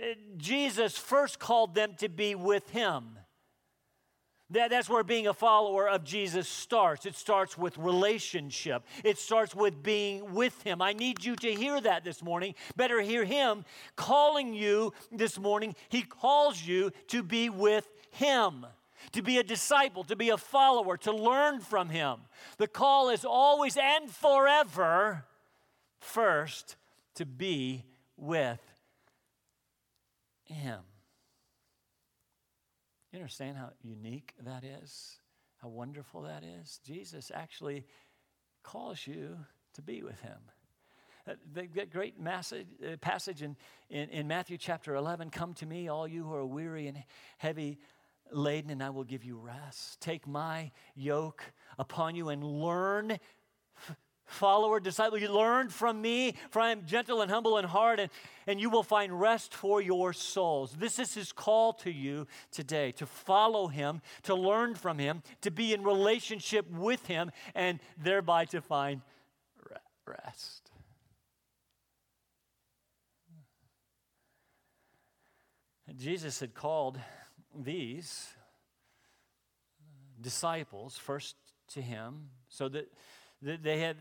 Uh, 0.00 0.14
Jesus 0.36 0.96
first 0.96 1.38
called 1.38 1.74
them 1.74 1.94
to 1.98 2.08
be 2.08 2.34
with 2.34 2.70
him. 2.70 3.18
That, 4.50 4.70
that's 4.70 4.88
where 4.88 5.04
being 5.04 5.26
a 5.26 5.34
follower 5.34 5.88
of 5.88 6.04
Jesus 6.04 6.48
starts. 6.48 7.04
It 7.04 7.14
starts 7.14 7.58
with 7.58 7.76
relationship. 7.76 8.82
It 9.04 9.18
starts 9.18 9.54
with 9.54 9.82
being 9.82 10.32
with 10.32 10.62
Him. 10.62 10.80
I 10.80 10.94
need 10.94 11.22
you 11.22 11.36
to 11.36 11.52
hear 11.52 11.78
that 11.82 12.02
this 12.02 12.22
morning. 12.22 12.54
Better 12.74 13.00
hear 13.02 13.24
Him 13.24 13.66
calling 13.94 14.54
you 14.54 14.94
this 15.12 15.38
morning. 15.38 15.74
He 15.90 16.00
calls 16.00 16.62
you 16.62 16.92
to 17.08 17.22
be 17.22 17.50
with 17.50 17.86
Him 18.10 18.64
to 19.12 19.22
be 19.22 19.38
a 19.38 19.42
disciple, 19.42 20.04
to 20.04 20.16
be 20.16 20.30
a 20.30 20.36
follower, 20.36 20.96
to 20.98 21.12
learn 21.12 21.60
from 21.60 21.88
him. 21.88 22.18
The 22.58 22.68
call 22.68 23.10
is 23.10 23.24
always 23.24 23.76
and 23.76 24.10
forever 24.10 25.24
first 26.00 26.76
to 27.14 27.26
be 27.26 27.84
with 28.16 28.60
him. 30.44 30.80
You 33.12 33.18
understand 33.18 33.56
how 33.56 33.70
unique 33.82 34.34
that 34.44 34.64
is? 34.64 35.18
How 35.62 35.68
wonderful 35.68 36.22
that 36.22 36.44
is? 36.44 36.80
Jesus 36.84 37.32
actually 37.34 37.84
calls 38.62 39.06
you 39.06 39.36
to 39.74 39.82
be 39.82 40.02
with 40.02 40.20
him. 40.20 40.38
Uh, 41.26 41.34
that 41.54 41.90
great 41.90 42.14
uh, 42.26 42.96
passage 43.00 43.42
in, 43.42 43.56
in, 43.90 44.08
in 44.10 44.28
Matthew 44.28 44.56
chapter 44.56 44.94
11 44.94 45.30
Come 45.30 45.54
to 45.54 45.66
me, 45.66 45.88
all 45.88 46.06
you 46.06 46.24
who 46.24 46.34
are 46.34 46.46
weary 46.46 46.86
and 46.86 47.02
heavy 47.38 47.78
laden, 48.32 48.70
and 48.70 48.82
I 48.82 48.90
will 48.90 49.04
give 49.04 49.24
you 49.24 49.36
rest. 49.38 50.00
Take 50.00 50.26
my 50.26 50.70
yoke 50.94 51.42
upon 51.78 52.14
you 52.14 52.28
and 52.28 52.42
learn. 52.42 53.18
Follower, 54.26 54.78
disciple, 54.78 55.16
you 55.16 55.32
learn 55.32 55.70
from 55.70 56.02
me, 56.02 56.34
for 56.50 56.60
I 56.60 56.70
am 56.70 56.84
gentle 56.84 57.22
and 57.22 57.30
humble 57.30 57.56
in 57.56 57.64
heart, 57.64 57.98
and, 57.98 58.10
and 58.46 58.60
you 58.60 58.68
will 58.68 58.82
find 58.82 59.18
rest 59.18 59.54
for 59.54 59.80
your 59.80 60.12
souls. 60.12 60.74
This 60.78 60.98
is 60.98 61.14
his 61.14 61.32
call 61.32 61.72
to 61.74 61.90
you 61.90 62.26
today 62.50 62.92
to 62.92 63.06
follow 63.06 63.68
him, 63.68 64.02
to 64.24 64.34
learn 64.34 64.74
from 64.74 64.98
him, 64.98 65.22
to 65.40 65.50
be 65.50 65.72
in 65.72 65.82
relationship 65.82 66.70
with 66.70 67.06
him, 67.06 67.30
and 67.54 67.80
thereby 67.96 68.44
to 68.46 68.60
find 68.60 69.00
rest. 70.06 70.70
Jesus 75.96 76.38
had 76.40 76.54
called 76.54 77.00
these 77.64 78.28
disciples 80.20 80.96
first 80.96 81.36
to 81.74 81.82
him 81.82 82.30
so 82.48 82.68
that, 82.68 82.90
that 83.42 83.62
they, 83.62 83.80
have, 83.80 83.96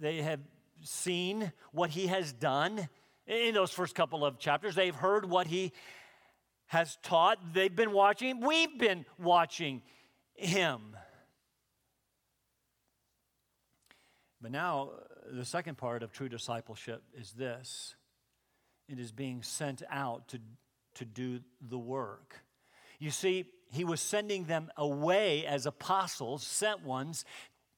they 0.00 0.22
have 0.22 0.40
seen 0.82 1.52
what 1.72 1.90
he 1.90 2.06
has 2.06 2.32
done 2.32 2.88
in 3.26 3.54
those 3.54 3.70
first 3.70 3.94
couple 3.94 4.24
of 4.24 4.38
chapters. 4.38 4.74
They've 4.74 4.94
heard 4.94 5.28
what 5.28 5.46
he 5.46 5.72
has 6.66 6.96
taught. 7.02 7.38
They've 7.52 7.74
been 7.74 7.92
watching. 7.92 8.40
We've 8.40 8.78
been 8.78 9.04
watching 9.18 9.82
him. 10.34 10.96
But 14.40 14.50
now, 14.50 14.90
the 15.30 15.44
second 15.44 15.78
part 15.78 16.02
of 16.02 16.12
true 16.12 16.28
discipleship 16.28 17.02
is 17.16 17.32
this 17.32 17.94
it 18.88 18.98
is 18.98 19.12
being 19.12 19.42
sent 19.42 19.82
out 19.88 20.28
to 20.28 20.40
to 20.94 21.04
do 21.04 21.40
the 21.60 21.78
work. 21.78 22.42
You 22.98 23.10
see, 23.10 23.46
he 23.70 23.84
was 23.84 24.00
sending 24.00 24.44
them 24.44 24.70
away 24.76 25.46
as 25.46 25.66
apostles, 25.66 26.42
sent 26.42 26.84
ones, 26.84 27.24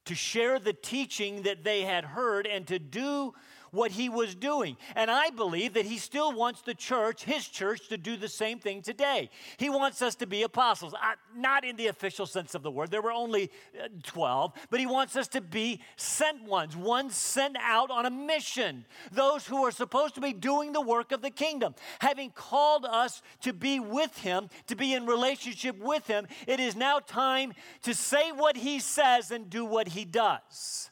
to 0.05 0.13
share 0.13 0.59
the 0.59 0.73
teaching 0.73 1.43
that 1.43 1.63
they 1.63 1.81
had 1.81 2.05
heard 2.05 2.45
and 2.45 2.67
to 2.67 2.77
do 2.77 3.33
what 3.75 3.91
he 3.91 4.09
was 4.09 4.33
doing. 4.33 4.77
And 4.95 5.11
I 5.11 5.29
believe 5.29 5.73
that 5.73 5.85
he 5.85 5.97
still 5.97 6.31
wants 6.31 6.61
the 6.61 6.73
church, 6.73 7.23
his 7.23 7.47
church, 7.47 7.87
to 7.89 7.97
do 7.97 8.17
the 8.17 8.27
same 8.27 8.59
thing 8.59 8.81
today. 8.81 9.29
He 9.57 9.69
wants 9.69 10.01
us 10.01 10.15
to 10.15 10.27
be 10.27 10.43
apostles, 10.43 10.93
not 11.35 11.65
in 11.65 11.75
the 11.75 11.87
official 11.87 12.25
sense 12.25 12.55
of 12.55 12.63
the 12.63 12.71
word. 12.71 12.91
There 12.91 13.01
were 13.01 13.11
only 13.11 13.51
uh, 13.79 13.87
12, 14.03 14.53
but 14.69 14.79
he 14.79 14.85
wants 14.85 15.15
us 15.15 15.27
to 15.29 15.41
be 15.41 15.81
sent 15.97 16.43
ones, 16.43 16.75
ones 16.75 17.15
sent 17.15 17.57
out 17.59 17.91
on 17.91 18.05
a 18.05 18.09
mission. 18.09 18.85
Those 19.11 19.45
who 19.45 19.63
are 19.65 19.71
supposed 19.71 20.15
to 20.15 20.21
be 20.21 20.33
doing 20.33 20.71
the 20.71 20.81
work 20.81 21.11
of 21.11 21.21
the 21.21 21.29
kingdom. 21.29 21.75
Having 21.99 22.31
called 22.31 22.85
us 22.85 23.21
to 23.41 23.53
be 23.53 23.79
with 23.79 24.17
him, 24.19 24.49
to 24.67 24.75
be 24.75 24.93
in 24.93 25.05
relationship 25.05 25.77
with 25.79 26.07
him, 26.07 26.27
it 26.47 26.59
is 26.59 26.75
now 26.75 26.99
time 26.99 27.53
to 27.83 27.93
say 27.93 28.31
what 28.31 28.57
he 28.57 28.79
says 28.79 29.31
and 29.31 29.49
do 29.49 29.65
what 29.65 29.89
he 29.89 30.05
does. 30.05 30.89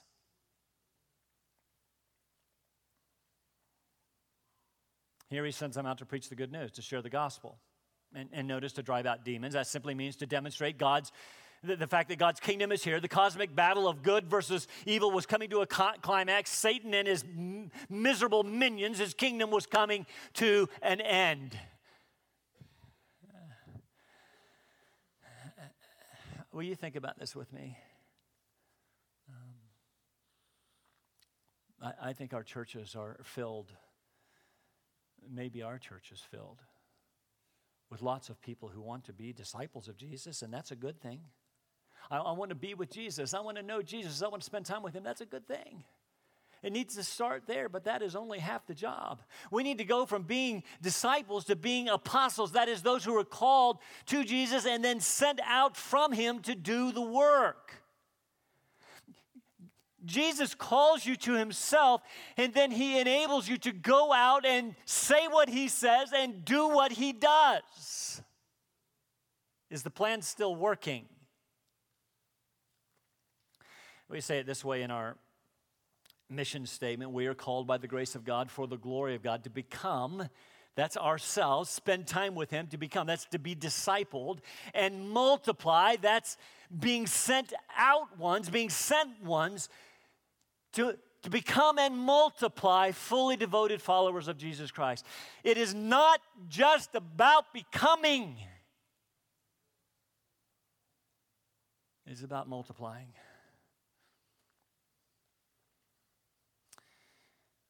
Here 5.34 5.44
he 5.46 5.52
sends 5.52 5.76
them 5.76 5.88
out 5.88 5.98
to 5.98 6.06
preach 6.06 6.30
the 6.30 6.36
good 6.36 6.52
news, 6.52 6.72
to 6.74 6.84
share 6.84 7.02
the 7.02 7.10
gospel. 7.10 7.58
And, 8.14 8.30
and 8.32 8.48
notice 8.48 8.74
to 8.74 8.84
drive 8.84 9.08
out 9.08 9.26
demons. 9.26 9.56
That 9.56 9.66
simply 9.66 9.96
means 9.96 10.16
to 10.18 10.28
demonstrate 10.28 10.78
God's 10.78 11.12
the, 11.64 11.88
fact 11.88 12.10
that 12.10 12.20
God's 12.20 12.40
kingdom 12.40 12.72
is 12.72 12.84
here. 12.84 13.00
The 13.00 13.08
cosmic 13.08 13.56
battle 13.56 13.88
of 13.88 14.04
good 14.04 14.28
versus 14.28 14.68
evil 14.86 15.10
was 15.10 15.26
coming 15.26 15.50
to 15.50 15.62
a 15.62 15.66
climax. 15.66 16.52
Satan 16.52 16.94
and 16.94 17.08
his 17.08 17.26
miserable 17.90 18.44
minions, 18.44 19.00
his 19.00 19.16
kingdom 19.16 19.50
was 19.50 19.66
coming 19.66 20.06
to 20.34 20.70
an 20.84 21.02
end. 21.02 21.58
Will 26.52 26.64
you 26.64 26.76
think 26.76 26.96
about 26.96 27.18
this 27.18 27.36
with 27.36 27.52
me? 27.52 27.76
Um, 29.30 29.56
I, 31.82 32.10
I 32.10 32.14
think 32.14 32.36
our 32.36 32.44
churches 32.44 32.96
are 32.96 33.18
filled 33.24 33.74
maybe 35.32 35.62
our 35.62 35.78
church 35.78 36.12
is 36.12 36.20
filled 36.20 36.62
with 37.90 38.02
lots 38.02 38.30
of 38.30 38.42
people 38.42 38.70
who 38.70 38.82
want 38.82 39.04
to 39.06 39.14
be 39.14 39.34
disciples 39.34 39.88
of 39.88 39.98
Jesus, 39.98 40.42
and 40.42 40.54
that's 40.54 40.72
a 40.72 40.76
good 40.76 41.00
thing. 41.00 41.22
I, 42.10 42.18
I, 42.18 42.32
want 42.32 42.50
to 42.50 42.56
be 42.56 42.74
with 42.74 42.90
Jesus. 42.90 43.34
I 43.34 43.40
want 43.40 43.58
to 43.58 43.64
know 43.64 43.82
Jesus. 43.82 44.22
I 44.22 44.28
want 44.28 44.42
to 44.42 44.46
spend 44.46 44.66
time 44.66 44.84
with 44.84 44.94
him. 44.94 45.04
That's 45.04 45.22
a 45.22 45.26
good 45.26 45.48
thing. 45.48 45.84
It 46.64 46.72
needs 46.72 46.96
to 46.96 47.04
start 47.04 47.44
there, 47.46 47.68
but 47.68 47.84
that 47.84 48.02
is 48.02 48.16
only 48.16 48.40
half 48.40 48.66
the 48.66 48.74
job. 48.74 49.22
We 49.52 49.64
need 49.64 49.78
to 49.80 49.84
go 49.84 50.06
from 50.06 50.24
being 50.24 50.64
disciples 50.82 51.46
to 51.46 51.58
being 51.58 51.90
apostles. 51.90 52.54
That 52.54 52.70
is, 52.70 52.82
those 52.82 53.04
who 53.04 53.18
are 53.18 53.26
called 53.26 53.80
to 54.08 54.24
Jesus 54.24 54.66
and 54.66 54.84
then 54.84 55.02
sent 55.02 55.42
out 55.46 55.76
from 55.76 56.14
him 56.14 56.40
to 56.44 56.56
do 56.56 56.94
the 56.94 57.02
work. 57.02 57.83
Jesus 60.06 60.56
calls 60.56 61.06
you 61.06 61.16
to 61.18 61.34
himself, 61.34 62.02
and 62.38 62.54
then 62.54 62.72
he 62.72 63.00
enables 63.00 63.48
you 63.48 63.58
to 63.60 63.72
go 63.72 64.12
out 64.12 64.46
and 64.46 64.76
say 64.86 65.28
what 65.28 65.50
he 65.50 65.68
says 65.68 66.12
and 66.16 66.44
do 66.44 66.68
what 66.68 66.92
he 66.92 67.14
does. 67.14 68.22
Is 69.70 69.84
the 69.84 69.90
plan 69.90 70.22
still 70.22 70.56
working? 70.56 71.06
We 74.10 74.22
say 74.22 74.40
it 74.40 74.46
this 74.46 74.64
way 74.64 74.84
in 74.84 74.92
our 74.92 75.18
mission 76.30 76.66
statement 76.66 77.12
we 77.12 77.28
are 77.28 77.34
called 77.34 77.68
by 77.68 77.78
the 77.78 77.88
grace 77.88 78.16
of 78.16 78.24
God 78.26 78.50
for 78.50 78.68
the 78.68 78.78
glory 78.78 79.16
of 79.16 79.24
God 79.24 79.44
to 79.46 79.50
become. 79.50 80.28
That's 80.76 80.98
ourselves, 80.98 81.70
spend 81.70 82.08
time 82.08 82.34
with 82.34 82.50
Him 82.50 82.68
to 82.68 82.78
become. 82.78 83.06
That's 83.06 83.26
to 83.28 83.40
be 83.40 83.56
discipled 83.56 84.40
and 84.74 85.10
multiply. 85.10 85.96
That's 86.02 86.38
being 86.80 87.06
sent 87.06 87.54
out 87.78 88.18
ones, 88.18 88.50
being 88.50 88.70
sent 88.70 89.24
ones 89.24 89.70
to, 90.74 90.98
to 91.24 91.30
become 91.30 91.78
and 91.80 91.98
multiply 91.98 92.92
fully 92.92 93.38
devoted 93.38 93.82
followers 93.82 94.28
of 94.28 94.38
Jesus 94.38 94.72
Christ. 94.72 95.06
It 95.44 95.58
is 95.58 95.74
not 95.74 96.20
just 96.50 96.96
about 96.96 97.54
becoming, 97.54 98.36
it's 102.06 102.24
about 102.24 102.48
multiplying. 102.48 103.08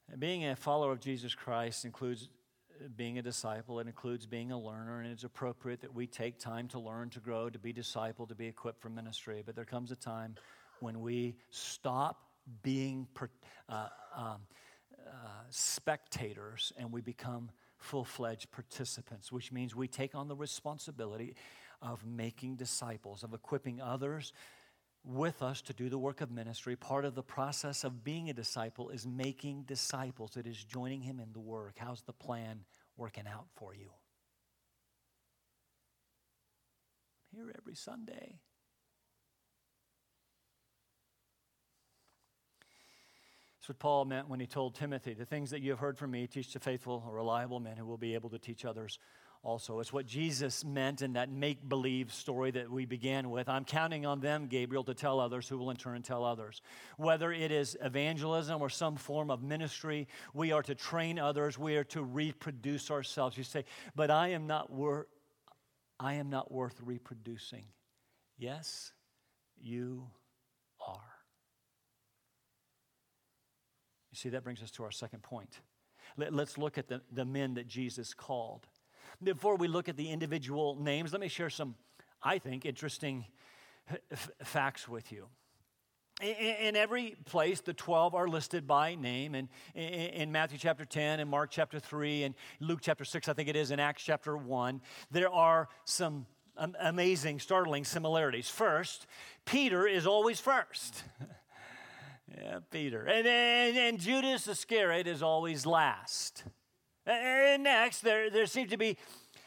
And 0.09 0.19
being 0.19 0.45
a 0.45 0.55
follower 0.55 0.91
of 0.91 0.99
Jesus 0.99 1.33
Christ 1.33 1.85
includes 1.85 2.29
being 2.95 3.17
a 3.17 3.21
disciple, 3.21 3.79
it 3.79 3.87
includes 3.87 4.25
being 4.25 4.51
a 4.51 4.59
learner, 4.59 5.01
and 5.01 5.11
it's 5.11 5.23
appropriate 5.23 5.81
that 5.81 5.93
we 5.93 6.05
take 6.05 6.37
time 6.37 6.67
to 6.69 6.79
learn, 6.79 7.09
to 7.11 7.19
grow, 7.19 7.49
to 7.49 7.59
be 7.59 7.73
discipled, 7.73 8.29
to 8.29 8.35
be 8.35 8.47
equipped 8.47 8.81
for 8.81 8.89
ministry. 8.89 9.41
But 9.45 9.55
there 9.55 9.65
comes 9.65 9.91
a 9.91 9.95
time 9.95 10.35
when 10.79 11.01
we 11.01 11.35
stop 11.49 12.32
being 12.61 13.07
uh, 13.69 13.87
um, 14.15 14.41
uh, 15.07 15.11
spectators 15.49 16.71
and 16.77 16.91
we 16.91 17.01
become 17.01 17.51
full 17.77 18.05
fledged 18.05 18.51
participants, 18.51 19.31
which 19.31 19.51
means 19.51 19.75
we 19.75 19.87
take 19.87 20.15
on 20.15 20.27
the 20.27 20.35
responsibility 20.35 21.35
of 21.81 22.05
making 22.05 22.55
disciples, 22.55 23.23
of 23.23 23.33
equipping 23.33 23.81
others 23.81 24.33
with 25.03 25.41
us 25.41 25.61
to 25.61 25.73
do 25.73 25.89
the 25.89 25.97
work 25.97 26.21
of 26.21 26.31
ministry. 26.31 26.77
Part 26.77 27.03
of 27.03 27.13
the 27.13 27.23
process 27.23 27.83
of 27.83 28.03
being 28.03 28.29
a 28.29 28.33
disciple 28.33 28.89
is 28.89 29.05
making 29.05 29.63
disciples, 29.63 30.37
it 30.37 30.47
is 30.47 30.63
joining 30.63 31.01
Him 31.01 31.19
in 31.19 31.33
the 31.33 31.41
work. 31.41 31.75
How's 31.77 32.01
the 32.03 32.13
plan 32.13 32.61
working 32.95 33.25
out 33.27 33.47
for 33.55 33.75
you? 33.75 33.89
here 37.33 37.53
every 37.57 37.75
Sunday. 37.75 38.39
That's 43.63 43.69
what 43.69 43.79
Paul 43.79 44.03
meant 44.03 44.27
when 44.27 44.41
he 44.41 44.45
told 44.45 44.75
Timothy, 44.75 45.13
The 45.13 45.23
things 45.23 45.51
that 45.51 45.61
you 45.61 45.69
have 45.69 45.79
heard 45.79 45.97
from 45.97 46.11
me, 46.11 46.27
teach 46.27 46.51
to 46.51 46.59
faithful 46.59 47.01
or 47.07 47.15
reliable 47.15 47.61
men 47.61 47.77
who 47.77 47.85
will 47.85 47.97
be 47.97 48.13
able 48.13 48.29
to 48.31 48.37
teach 48.37 48.65
others 48.65 48.99
also. 49.41 49.79
It's 49.79 49.93
what 49.93 50.05
Jesus 50.05 50.65
meant 50.65 51.01
in 51.01 51.13
that 51.13 51.31
make 51.31 51.69
believe 51.69 52.11
story 52.11 52.51
that 52.51 52.69
we 52.69 52.85
began 52.85 53.29
with. 53.29 53.47
I'm 53.47 53.63
counting 53.63 54.05
on 54.05 54.19
them, 54.19 54.47
Gabriel, 54.47 54.83
to 54.83 54.93
tell 54.93 55.17
others 55.17 55.47
who 55.47 55.57
will 55.57 55.69
in 55.69 55.77
turn 55.77 56.01
tell 56.01 56.25
others. 56.25 56.61
Whether 56.97 57.31
it 57.31 57.53
is 57.53 57.77
evangelism 57.81 58.61
or 58.61 58.69
some 58.69 58.97
form 58.97 59.31
of 59.31 59.41
ministry, 59.41 60.09
we 60.33 60.51
are 60.51 60.63
to 60.63 60.75
train 60.75 61.17
others, 61.17 61.57
we 61.57 61.77
are 61.77 61.85
to 61.85 62.03
reproduce 62.03 62.91
ourselves. 62.91 63.37
You 63.37 63.45
say, 63.45 63.63
but 63.95 64.11
I 64.11 64.31
am 64.31 64.45
not 64.45 64.73
worth 64.73 65.05
I 66.01 66.15
am 66.15 66.29
not 66.29 66.51
worth 66.51 66.81
reproducing. 66.83 67.63
Yes, 68.37 68.91
you 69.61 70.09
You 74.13 74.17
see, 74.17 74.29
that 74.29 74.43
brings 74.43 74.61
us 74.61 74.69
to 74.71 74.83
our 74.83 74.91
second 74.91 75.23
point. 75.23 75.61
Let, 76.17 76.31
us 76.35 76.59
look 76.59 76.77
at 76.77 76.87
the, 76.87 77.01
the 77.11 77.25
men 77.25 77.55
that 77.55 77.67
Jesus 77.67 78.13
called. 78.13 78.67
Before 79.23 79.55
we 79.55 79.67
look 79.67 79.89
at 79.89 79.97
the 79.97 80.11
individual 80.11 80.75
names, 80.79 81.13
let 81.13 81.19
me 81.19 81.27
share 81.27 81.49
some, 81.49 81.73
I 82.21 82.37
think, 82.37 82.63
interesting 82.63 83.25
f- 84.11 84.29
facts 84.43 84.87
with 84.87 85.11
you. 85.11 85.29
In 86.21 86.75
every 86.75 87.15
place, 87.25 87.61
the 87.61 87.73
12 87.73 88.13
are 88.13 88.27
listed 88.27 88.67
by 88.67 88.93
name. 88.93 89.33
And 89.33 89.49
in 89.73 90.31
Matthew 90.31 90.59
chapter 90.59 90.85
10, 90.85 91.19
and 91.19 91.27
Mark 91.27 91.49
chapter 91.49 91.79
3, 91.79 92.21
and 92.21 92.35
Luke 92.59 92.81
chapter 92.83 93.05
6, 93.05 93.27
I 93.27 93.33
think 93.33 93.49
it 93.49 93.55
is, 93.55 93.71
in 93.71 93.79
Acts 93.79 94.03
chapter 94.03 94.37
1, 94.37 94.79
there 95.09 95.33
are 95.33 95.69
some 95.85 96.27
amazing, 96.79 97.39
startling 97.39 97.83
similarities. 97.83 98.47
First, 98.47 99.07
Peter 99.43 99.87
is 99.87 100.05
always 100.05 100.39
first. 100.39 101.03
Yeah, 102.37 102.59
Peter. 102.71 103.05
And, 103.05 103.27
and, 103.27 103.77
and 103.77 103.99
Judas 103.99 104.47
Iscariot 104.47 105.07
is 105.07 105.21
always 105.21 105.65
last. 105.65 106.43
And 107.05 107.63
next, 107.63 108.01
there, 108.01 108.29
there 108.29 108.45
seems 108.45 108.71
to 108.71 108.77
be 108.77 108.97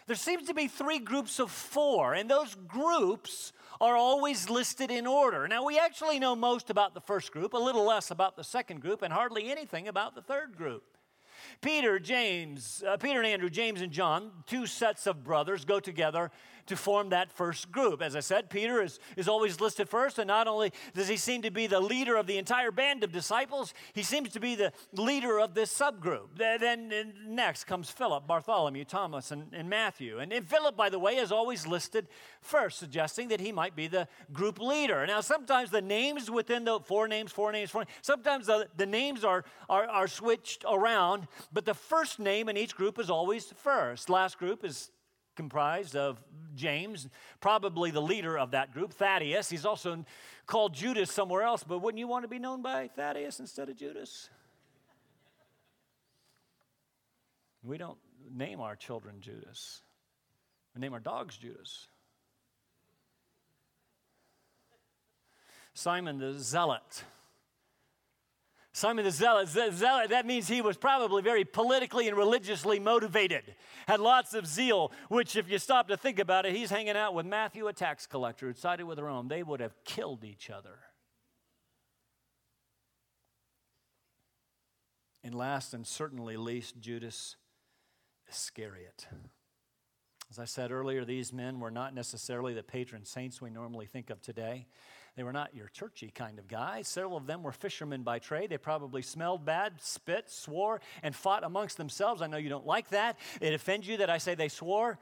there 0.06 0.14
seems 0.14 0.46
to 0.46 0.54
be 0.54 0.68
three 0.68 1.00
groups 1.00 1.40
of 1.40 1.50
four, 1.50 2.14
and 2.14 2.30
those 2.30 2.54
groups 2.54 3.52
are 3.80 3.96
always 3.96 4.48
listed 4.48 4.92
in 4.92 5.04
order. 5.04 5.48
Now, 5.48 5.64
we 5.64 5.78
actually 5.80 6.20
know 6.20 6.36
most 6.36 6.70
about 6.70 6.94
the 6.94 7.00
first 7.00 7.32
group, 7.32 7.54
a 7.54 7.58
little 7.58 7.84
less 7.84 8.12
about 8.12 8.36
the 8.36 8.44
second 8.44 8.80
group, 8.80 9.02
and 9.02 9.12
hardly 9.12 9.50
anything 9.50 9.88
about 9.88 10.14
the 10.14 10.22
third 10.22 10.56
group. 10.56 10.84
Peter, 11.60 11.98
James, 11.98 12.84
uh, 12.86 12.96
Peter 12.96 13.18
and 13.18 13.26
Andrew, 13.26 13.50
James 13.50 13.80
and 13.80 13.90
John, 13.90 14.30
two 14.46 14.66
sets 14.66 15.08
of 15.08 15.24
brothers, 15.24 15.64
go 15.64 15.80
together 15.80 16.30
to 16.66 16.76
form 16.76 17.10
that 17.10 17.32
first 17.32 17.70
group. 17.70 18.02
As 18.02 18.16
I 18.16 18.20
said, 18.20 18.50
Peter 18.50 18.82
is, 18.82 18.98
is 19.16 19.28
always 19.28 19.60
listed 19.60 19.88
first, 19.88 20.18
and 20.18 20.28
not 20.28 20.46
only 20.48 20.72
does 20.94 21.08
he 21.08 21.16
seem 21.16 21.42
to 21.42 21.50
be 21.50 21.66
the 21.66 21.80
leader 21.80 22.16
of 22.16 22.26
the 22.26 22.38
entire 22.38 22.70
band 22.70 23.04
of 23.04 23.12
disciples, 23.12 23.74
he 23.92 24.02
seems 24.02 24.30
to 24.30 24.40
be 24.40 24.54
the 24.54 24.72
leader 24.92 25.38
of 25.38 25.54
this 25.54 25.76
subgroup. 25.76 26.28
Then, 26.36 27.12
next 27.26 27.64
comes 27.64 27.90
Philip, 27.90 28.26
Bartholomew, 28.26 28.84
Thomas, 28.84 29.30
and, 29.30 29.52
and 29.52 29.68
Matthew. 29.68 30.18
And, 30.18 30.32
and 30.32 30.46
Philip, 30.46 30.76
by 30.76 30.90
the 30.90 30.98
way, 30.98 31.16
is 31.16 31.32
always 31.32 31.66
listed 31.66 32.08
first, 32.40 32.78
suggesting 32.78 33.28
that 33.28 33.40
he 33.40 33.52
might 33.52 33.76
be 33.76 33.86
the 33.86 34.08
group 34.32 34.60
leader. 34.60 35.06
Now, 35.06 35.20
sometimes 35.20 35.70
the 35.70 35.82
names 35.82 36.30
within 36.30 36.64
the 36.64 36.80
four 36.80 37.08
names, 37.08 37.32
four 37.32 37.52
names, 37.52 37.70
four 37.70 37.82
names, 37.82 37.96
sometimes 38.02 38.46
the, 38.46 38.68
the 38.76 38.86
names 38.86 39.24
are, 39.24 39.44
are, 39.68 39.86
are 39.86 40.08
switched 40.08 40.64
around, 40.68 41.28
but 41.52 41.64
the 41.64 41.74
first 41.74 42.18
name 42.18 42.48
in 42.48 42.56
each 42.56 42.74
group 42.76 42.98
is 42.98 43.10
always 43.10 43.52
first. 43.56 44.08
Last 44.10 44.38
group 44.38 44.64
is 44.64 44.90
comprised 45.36 45.94
of 45.94 46.18
James, 46.54 47.08
probably 47.40 47.90
the 47.90 48.00
leader 48.00 48.38
of 48.38 48.52
that 48.52 48.72
group, 48.72 48.92
Thaddeus. 48.92 49.48
He's 49.48 49.66
also 49.66 50.04
called 50.46 50.74
Judas 50.74 51.12
somewhere 51.12 51.42
else, 51.42 51.62
but 51.62 51.78
wouldn't 51.78 51.98
you 51.98 52.08
want 52.08 52.24
to 52.24 52.28
be 52.28 52.38
known 52.38 52.62
by 52.62 52.88
Thaddeus 52.88 53.38
instead 53.38 53.68
of 53.68 53.76
Judas? 53.76 54.30
We 57.62 57.78
don't 57.78 57.98
name 58.32 58.60
our 58.60 58.76
children 58.76 59.16
Judas, 59.20 59.82
we 60.74 60.80
name 60.80 60.92
our 60.92 61.00
dogs 61.00 61.36
Judas. 61.36 61.88
Simon 65.74 66.18
the 66.18 66.32
Zealot. 66.38 67.04
Simon 68.76 69.06
the 69.06 69.10
Zealot, 69.10 69.48
zealot, 69.48 70.10
that 70.10 70.26
means 70.26 70.48
he 70.48 70.60
was 70.60 70.76
probably 70.76 71.22
very 71.22 71.46
politically 71.46 72.08
and 72.08 72.14
religiously 72.14 72.78
motivated, 72.78 73.54
had 73.88 74.00
lots 74.00 74.34
of 74.34 74.46
zeal, 74.46 74.92
which, 75.08 75.34
if 75.34 75.50
you 75.50 75.58
stop 75.58 75.88
to 75.88 75.96
think 75.96 76.18
about 76.18 76.44
it, 76.44 76.54
he's 76.54 76.68
hanging 76.68 76.94
out 76.94 77.14
with 77.14 77.24
Matthew, 77.24 77.68
a 77.68 77.72
tax 77.72 78.06
collector, 78.06 78.48
who 78.48 78.52
sided 78.52 78.84
with 78.84 78.98
Rome. 78.98 79.28
They 79.28 79.42
would 79.42 79.60
have 79.60 79.82
killed 79.86 80.24
each 80.24 80.50
other. 80.50 80.74
And 85.24 85.34
last 85.34 85.72
and 85.72 85.86
certainly 85.86 86.36
least, 86.36 86.78
Judas 86.78 87.36
Iscariot. 88.28 89.06
As 90.30 90.38
I 90.38 90.44
said 90.44 90.70
earlier, 90.70 91.06
these 91.06 91.32
men 91.32 91.60
were 91.60 91.70
not 91.70 91.94
necessarily 91.94 92.52
the 92.52 92.62
patron 92.62 93.06
saints 93.06 93.40
we 93.40 93.48
normally 93.48 93.86
think 93.86 94.10
of 94.10 94.20
today. 94.20 94.66
They 95.16 95.22
were 95.22 95.32
not 95.32 95.54
your 95.54 95.68
churchy 95.68 96.10
kind 96.10 96.38
of 96.38 96.46
guys. 96.46 96.88
Several 96.88 97.16
of 97.16 97.26
them 97.26 97.42
were 97.42 97.52
fishermen 97.52 98.02
by 98.02 98.18
trade. 98.18 98.50
They 98.50 98.58
probably 98.58 99.00
smelled 99.00 99.46
bad, 99.46 99.80
spit, 99.80 100.30
swore, 100.30 100.82
and 101.02 101.14
fought 101.14 101.42
amongst 101.42 101.78
themselves. 101.78 102.20
I 102.20 102.26
know 102.26 102.36
you 102.36 102.50
don't 102.50 102.66
like 102.66 102.90
that. 102.90 103.18
It 103.40 103.54
offends 103.54 103.88
you 103.88 103.96
that 103.98 104.10
I 104.10 104.18
say 104.18 104.34
they 104.34 104.48
swore. 104.48 104.98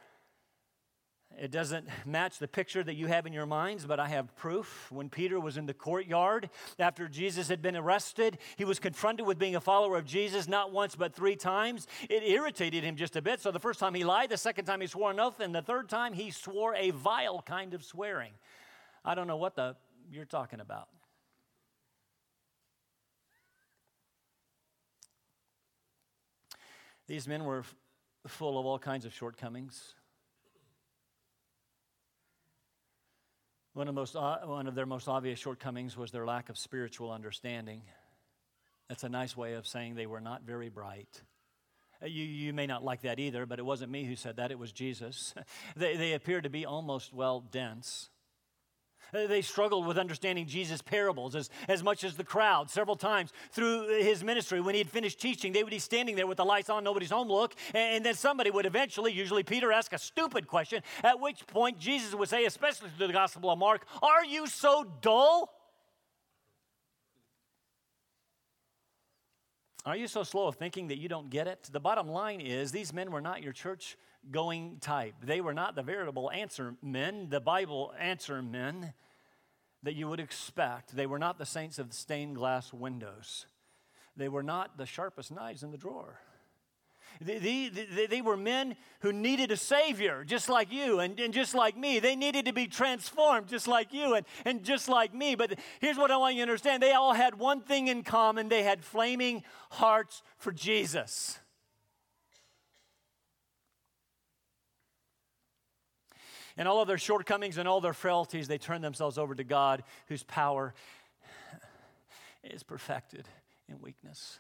It 1.36 1.50
doesn't 1.50 1.88
match 2.06 2.38
the 2.38 2.46
picture 2.46 2.84
that 2.84 2.94
you 2.94 3.08
have 3.08 3.26
in 3.26 3.32
your 3.32 3.46
minds, 3.46 3.86
but 3.86 3.98
I 3.98 4.06
have 4.06 4.36
proof. 4.36 4.86
When 4.92 5.08
Peter 5.08 5.40
was 5.40 5.56
in 5.56 5.66
the 5.66 5.74
courtyard 5.74 6.48
after 6.78 7.08
Jesus 7.08 7.48
had 7.48 7.60
been 7.60 7.74
arrested, 7.74 8.38
he 8.54 8.64
was 8.64 8.78
confronted 8.78 9.26
with 9.26 9.36
being 9.36 9.56
a 9.56 9.60
follower 9.60 9.96
of 9.96 10.04
Jesus 10.04 10.46
not 10.46 10.70
once 10.70 10.94
but 10.94 11.12
three 11.12 11.34
times. 11.34 11.88
It 12.08 12.22
irritated 12.22 12.84
him 12.84 12.94
just 12.94 13.16
a 13.16 13.22
bit. 13.22 13.40
So 13.40 13.50
the 13.50 13.58
first 13.58 13.80
time 13.80 13.94
he 13.94 14.04
lied, 14.04 14.30
the 14.30 14.36
second 14.36 14.66
time 14.66 14.80
he 14.80 14.86
swore 14.86 15.10
an 15.10 15.18
oath, 15.18 15.40
and 15.40 15.52
the 15.52 15.62
third 15.62 15.88
time 15.88 16.12
he 16.12 16.30
swore 16.30 16.76
a 16.76 16.90
vile 16.90 17.42
kind 17.42 17.74
of 17.74 17.82
swearing. 17.82 18.34
I 19.04 19.16
don't 19.16 19.26
know 19.26 19.36
what 19.36 19.56
the 19.56 19.74
you're 20.10 20.24
talking 20.24 20.60
about. 20.60 20.88
These 27.06 27.28
men 27.28 27.44
were 27.44 27.60
f- 27.60 27.74
full 28.26 28.58
of 28.58 28.64
all 28.64 28.78
kinds 28.78 29.04
of 29.04 29.12
shortcomings. 29.12 29.94
One 33.74 33.88
of, 33.88 33.94
most, 33.94 34.14
one 34.14 34.66
of 34.68 34.74
their 34.74 34.86
most 34.86 35.08
obvious 35.08 35.38
shortcomings 35.38 35.96
was 35.96 36.12
their 36.12 36.24
lack 36.24 36.48
of 36.48 36.56
spiritual 36.56 37.10
understanding. 37.10 37.82
That's 38.88 39.02
a 39.02 39.08
nice 39.08 39.36
way 39.36 39.54
of 39.54 39.66
saying 39.66 39.96
they 39.96 40.06
were 40.06 40.20
not 40.20 40.42
very 40.42 40.68
bright. 40.68 41.22
Uh, 42.02 42.06
you, 42.06 42.24
you 42.24 42.52
may 42.52 42.66
not 42.66 42.84
like 42.84 43.02
that 43.02 43.18
either, 43.18 43.46
but 43.46 43.58
it 43.58 43.64
wasn't 43.64 43.90
me 43.90 44.04
who 44.04 44.16
said 44.16 44.36
that, 44.36 44.50
it 44.50 44.58
was 44.58 44.72
Jesus. 44.72 45.34
they, 45.76 45.96
they 45.96 46.12
appeared 46.12 46.44
to 46.44 46.50
be 46.50 46.64
almost, 46.64 47.12
well, 47.12 47.40
dense. 47.40 48.10
They 49.14 49.42
struggled 49.42 49.86
with 49.86 49.96
understanding 49.96 50.46
Jesus' 50.46 50.82
parables 50.82 51.36
as, 51.36 51.48
as 51.68 51.84
much 51.84 52.02
as 52.02 52.16
the 52.16 52.24
crowd. 52.24 52.68
Several 52.68 52.96
times 52.96 53.32
through 53.52 54.00
his 54.00 54.24
ministry, 54.24 54.60
when 54.60 54.74
he 54.74 54.80
had 54.80 54.90
finished 54.90 55.20
teaching, 55.20 55.52
they 55.52 55.62
would 55.62 55.70
be 55.70 55.78
standing 55.78 56.16
there 56.16 56.26
with 56.26 56.38
the 56.38 56.44
lights 56.44 56.68
on, 56.68 56.82
nobody's 56.82 57.10
home 57.10 57.28
look, 57.28 57.54
and 57.74 58.04
then 58.04 58.14
somebody 58.14 58.50
would 58.50 58.66
eventually, 58.66 59.12
usually 59.12 59.44
Peter, 59.44 59.70
ask 59.70 59.92
a 59.92 59.98
stupid 59.98 60.48
question, 60.48 60.82
at 61.04 61.20
which 61.20 61.46
point 61.46 61.78
Jesus 61.78 62.12
would 62.12 62.28
say, 62.28 62.44
especially 62.44 62.90
through 62.96 63.06
the 63.06 63.12
Gospel 63.12 63.50
of 63.50 63.58
Mark, 63.58 63.86
Are 64.02 64.24
you 64.24 64.48
so 64.48 64.84
dull? 65.00 65.50
Are 69.86 69.96
you 69.96 70.08
so 70.08 70.22
slow 70.22 70.46
of 70.48 70.56
thinking 70.56 70.88
that 70.88 70.98
you 70.98 71.08
don't 71.08 71.28
get 71.28 71.46
it? 71.46 71.68
The 71.70 71.78
bottom 71.78 72.08
line 72.08 72.40
is 72.40 72.72
these 72.72 72.92
men 72.92 73.12
were 73.12 73.20
not 73.20 73.42
your 73.42 73.52
church 73.52 73.98
going 74.30 74.78
type. 74.80 75.14
They 75.22 75.42
were 75.42 75.52
not 75.52 75.74
the 75.74 75.82
veritable 75.82 76.30
answer 76.30 76.74
men, 76.82 77.28
the 77.28 77.40
Bible 77.40 77.92
answer 77.98 78.40
men 78.40 78.94
that 79.84 79.94
you 79.94 80.08
would 80.08 80.20
expect. 80.20 80.96
They 80.96 81.06
were 81.06 81.18
not 81.18 81.38
the 81.38 81.46
saints 81.46 81.78
of 81.78 81.92
stained 81.92 82.36
glass 82.36 82.72
windows. 82.72 83.46
They 84.16 84.28
were 84.28 84.42
not 84.42 84.76
the 84.76 84.86
sharpest 84.86 85.30
knives 85.30 85.62
in 85.62 85.70
the 85.70 85.78
drawer. 85.78 86.20
They, 87.20 87.68
they, 87.68 88.06
they, 88.06 88.20
were 88.22 88.36
men 88.36 88.74
who 89.00 89.12
needed 89.12 89.52
a 89.52 89.56
Savior, 89.56 90.24
just 90.24 90.48
like 90.48 90.72
you 90.72 90.98
and, 90.98 91.18
and 91.20 91.32
just 91.32 91.54
like 91.54 91.76
me. 91.76 92.00
They 92.00 92.16
needed 92.16 92.46
to 92.46 92.52
be 92.52 92.66
transformed, 92.66 93.46
just 93.46 93.68
like 93.68 93.92
you 93.92 94.14
and, 94.14 94.26
and 94.44 94.64
just 94.64 94.88
like 94.88 95.14
me. 95.14 95.36
But 95.36 95.56
here's 95.80 95.96
what 95.96 96.10
I 96.10 96.16
want 96.16 96.34
you 96.34 96.40
to 96.40 96.50
understand 96.50 96.82
they 96.82 96.92
all 96.92 97.12
had 97.12 97.38
one 97.38 97.60
thing 97.60 97.86
in 97.86 98.02
common 98.02 98.48
they 98.48 98.64
had 98.64 98.82
flaming 98.82 99.44
hearts 99.70 100.22
for 100.38 100.50
Jesus. 100.50 101.38
And 106.56 106.68
all 106.68 106.80
of 106.80 106.88
their 106.88 106.98
shortcomings 106.98 107.58
and 107.58 107.66
all 107.66 107.80
their 107.80 107.92
frailties, 107.92 108.46
they 108.46 108.58
turn 108.58 108.80
themselves 108.80 109.18
over 109.18 109.34
to 109.34 109.44
God, 109.44 109.82
whose 110.06 110.22
power 110.22 110.74
is 112.44 112.62
perfected 112.62 113.26
in 113.68 113.80
weakness. 113.80 114.38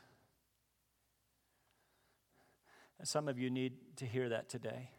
Some 3.02 3.28
of 3.28 3.38
you 3.38 3.50
need 3.50 3.74
to 3.96 4.06
hear 4.06 4.30
that 4.30 4.48
today. 4.48 4.90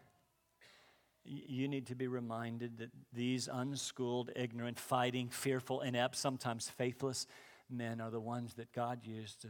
You 1.24 1.68
need 1.68 1.88
to 1.88 1.96
be 1.96 2.08
reminded 2.08 2.78
that 2.78 2.92
these 3.12 3.50
unschooled, 3.52 4.30
ignorant, 4.36 4.80
fighting, 4.80 5.30
fearful, 5.30 5.82
inept, 5.82 6.16
sometimes 6.16 6.70
faithless 6.70 7.26
men 7.68 8.00
are 8.00 8.12
the 8.12 8.20
ones 8.20 8.54
that 8.56 8.72
God 8.74 9.00
used 9.04 9.42
to, 9.42 9.50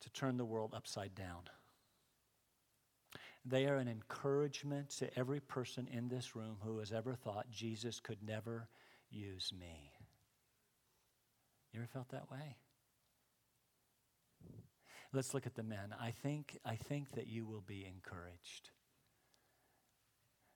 to 0.00 0.10
turn 0.10 0.36
the 0.36 0.44
world 0.44 0.74
upside 0.76 1.14
down. 1.14 1.42
They 3.44 3.66
are 3.66 3.76
an 3.76 3.88
encouragement 3.88 4.90
to 4.98 5.18
every 5.18 5.40
person 5.40 5.88
in 5.90 6.08
this 6.08 6.36
room 6.36 6.58
who 6.62 6.78
has 6.78 6.92
ever 6.92 7.14
thought 7.14 7.50
Jesus 7.50 7.98
could 7.98 8.22
never 8.24 8.68
use 9.10 9.52
me. 9.58 9.92
You 11.72 11.80
ever 11.80 11.88
felt 11.92 12.10
that 12.10 12.30
way? 12.30 12.56
Let's 15.12 15.34
look 15.34 15.46
at 15.46 15.54
the 15.54 15.62
men. 15.62 15.94
I 16.00 16.10
think, 16.10 16.58
I 16.64 16.76
think 16.76 17.12
that 17.12 17.26
you 17.26 17.44
will 17.44 17.60
be 17.60 17.84
encouraged 17.84 18.70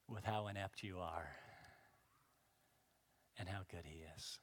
with 0.08 0.24
how 0.24 0.46
inept 0.46 0.82
you 0.82 0.98
are 0.98 1.28
and 3.38 3.48
how 3.48 3.60
good 3.70 3.84
he 3.84 4.04
is. 4.16 4.38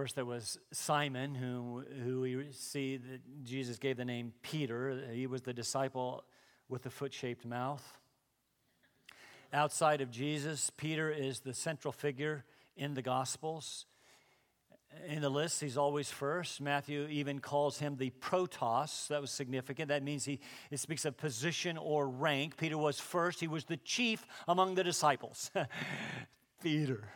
First, 0.00 0.14
there 0.14 0.24
was 0.24 0.58
Simon, 0.72 1.34
who, 1.34 1.84
who 2.02 2.22
we 2.22 2.46
see 2.52 2.96
that 2.96 3.44
Jesus 3.44 3.78
gave 3.78 3.98
the 3.98 4.04
name 4.06 4.32
Peter. 4.40 4.98
He 5.12 5.26
was 5.26 5.42
the 5.42 5.52
disciple 5.52 6.24
with 6.70 6.84
the 6.84 6.88
foot 6.88 7.12
shaped 7.12 7.44
mouth. 7.44 7.98
Outside 9.52 10.00
of 10.00 10.10
Jesus, 10.10 10.70
Peter 10.70 11.10
is 11.10 11.40
the 11.40 11.52
central 11.52 11.92
figure 11.92 12.46
in 12.78 12.94
the 12.94 13.02
Gospels 13.02 13.84
in 15.06 15.20
the 15.20 15.28
list, 15.28 15.60
he's 15.60 15.76
always 15.76 16.10
first. 16.10 16.62
Matthew 16.62 17.06
even 17.10 17.38
calls 17.38 17.78
him 17.78 17.96
the 17.96 18.10
protos. 18.20 19.06
That 19.08 19.20
was 19.20 19.30
significant. 19.30 19.88
That 19.88 20.02
means 20.02 20.24
he 20.24 20.40
it 20.70 20.80
speaks 20.80 21.04
of 21.04 21.18
position 21.18 21.76
or 21.76 22.08
rank. 22.08 22.56
Peter 22.56 22.78
was 22.78 22.98
first, 22.98 23.38
he 23.38 23.48
was 23.48 23.66
the 23.66 23.76
chief 23.76 24.26
among 24.48 24.76
the 24.76 24.82
disciples. 24.82 25.50
Peter. 26.62 27.06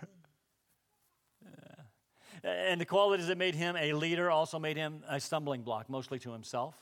And 2.45 2.79
the 2.79 2.85
qualities 2.85 3.29
that 3.29 3.39
made 3.39 3.55
him 3.55 3.75
a 3.75 3.95
leader 3.95 4.31
also 4.31 4.59
made 4.59 4.77
him 4.77 5.03
a 5.09 5.19
stumbling 5.19 5.63
block, 5.63 5.89
mostly 5.89 6.19
to 6.21 6.33
himself. 6.33 6.75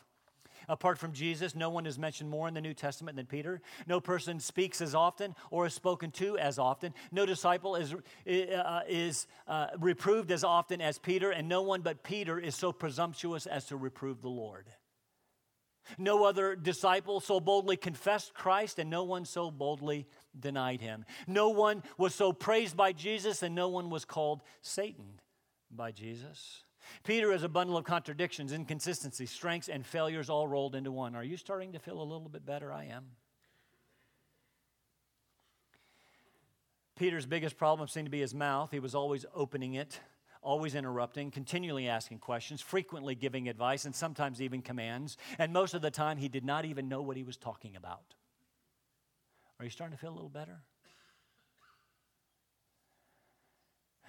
Apart 0.68 0.98
from 0.98 1.12
Jesus, 1.12 1.54
no 1.54 1.70
one 1.70 1.86
is 1.86 1.98
mentioned 1.98 2.30
more 2.30 2.48
in 2.48 2.54
the 2.54 2.60
New 2.60 2.74
Testament 2.74 3.16
than 3.16 3.26
Peter. 3.26 3.60
No 3.86 4.00
person 4.00 4.40
speaks 4.40 4.80
as 4.80 4.94
often 4.94 5.34
or 5.50 5.66
is 5.66 5.74
spoken 5.74 6.10
to 6.12 6.38
as 6.38 6.58
often. 6.58 6.94
No 7.10 7.26
disciple 7.26 7.76
is, 7.76 7.94
uh, 7.94 8.80
is 8.88 9.26
uh, 9.46 9.68
reproved 9.78 10.30
as 10.30 10.44
often 10.44 10.80
as 10.80 10.98
Peter, 10.98 11.30
and 11.30 11.48
no 11.48 11.62
one 11.62 11.80
but 11.80 12.02
Peter 12.02 12.38
is 12.38 12.54
so 12.54 12.72
presumptuous 12.72 13.46
as 13.46 13.66
to 13.66 13.76
reprove 13.76 14.20
the 14.20 14.28
Lord. 14.28 14.66
No 15.98 16.24
other 16.24 16.54
disciple 16.54 17.18
so 17.18 17.40
boldly 17.40 17.76
confessed 17.76 18.34
Christ, 18.34 18.78
and 18.78 18.88
no 18.88 19.02
one 19.02 19.24
so 19.24 19.50
boldly 19.50 20.06
denied 20.38 20.80
him. 20.80 21.04
No 21.26 21.48
one 21.48 21.82
was 21.98 22.14
so 22.14 22.32
praised 22.32 22.76
by 22.76 22.92
Jesus, 22.92 23.42
and 23.42 23.54
no 23.54 23.68
one 23.68 23.90
was 23.90 24.04
called 24.04 24.42
Satan 24.60 25.20
by 25.76 25.92
Jesus. 25.92 26.64
Peter 27.04 27.32
is 27.32 27.42
a 27.42 27.48
bundle 27.48 27.76
of 27.76 27.84
contradictions, 27.84 28.52
inconsistencies, 28.52 29.30
strengths, 29.30 29.68
and 29.68 29.86
failures 29.86 30.28
all 30.28 30.48
rolled 30.48 30.74
into 30.74 30.90
one. 30.90 31.14
Are 31.14 31.24
you 31.24 31.36
starting 31.36 31.72
to 31.72 31.78
feel 31.78 32.00
a 32.00 32.02
little 32.02 32.28
bit 32.28 32.44
better? 32.44 32.72
I 32.72 32.86
am. 32.86 33.04
Peter's 36.96 37.26
biggest 37.26 37.56
problem 37.56 37.88
seemed 37.88 38.06
to 38.06 38.10
be 38.10 38.20
his 38.20 38.34
mouth. 38.34 38.70
He 38.70 38.78
was 38.78 38.94
always 38.94 39.24
opening 39.34 39.74
it, 39.74 39.98
always 40.42 40.74
interrupting, 40.74 41.30
continually 41.30 41.88
asking 41.88 42.18
questions, 42.18 42.60
frequently 42.60 43.14
giving 43.14 43.48
advice, 43.48 43.84
and 43.84 43.94
sometimes 43.94 44.42
even 44.42 44.62
commands. 44.62 45.16
And 45.38 45.52
most 45.52 45.74
of 45.74 45.82
the 45.82 45.90
time, 45.90 46.18
he 46.18 46.28
did 46.28 46.44
not 46.44 46.64
even 46.64 46.88
know 46.88 47.02
what 47.02 47.16
he 47.16 47.22
was 47.22 47.36
talking 47.36 47.76
about. 47.76 48.14
Are 49.58 49.64
you 49.64 49.70
starting 49.70 49.96
to 49.96 50.00
feel 50.00 50.12
a 50.12 50.14
little 50.14 50.28
better? 50.28 50.60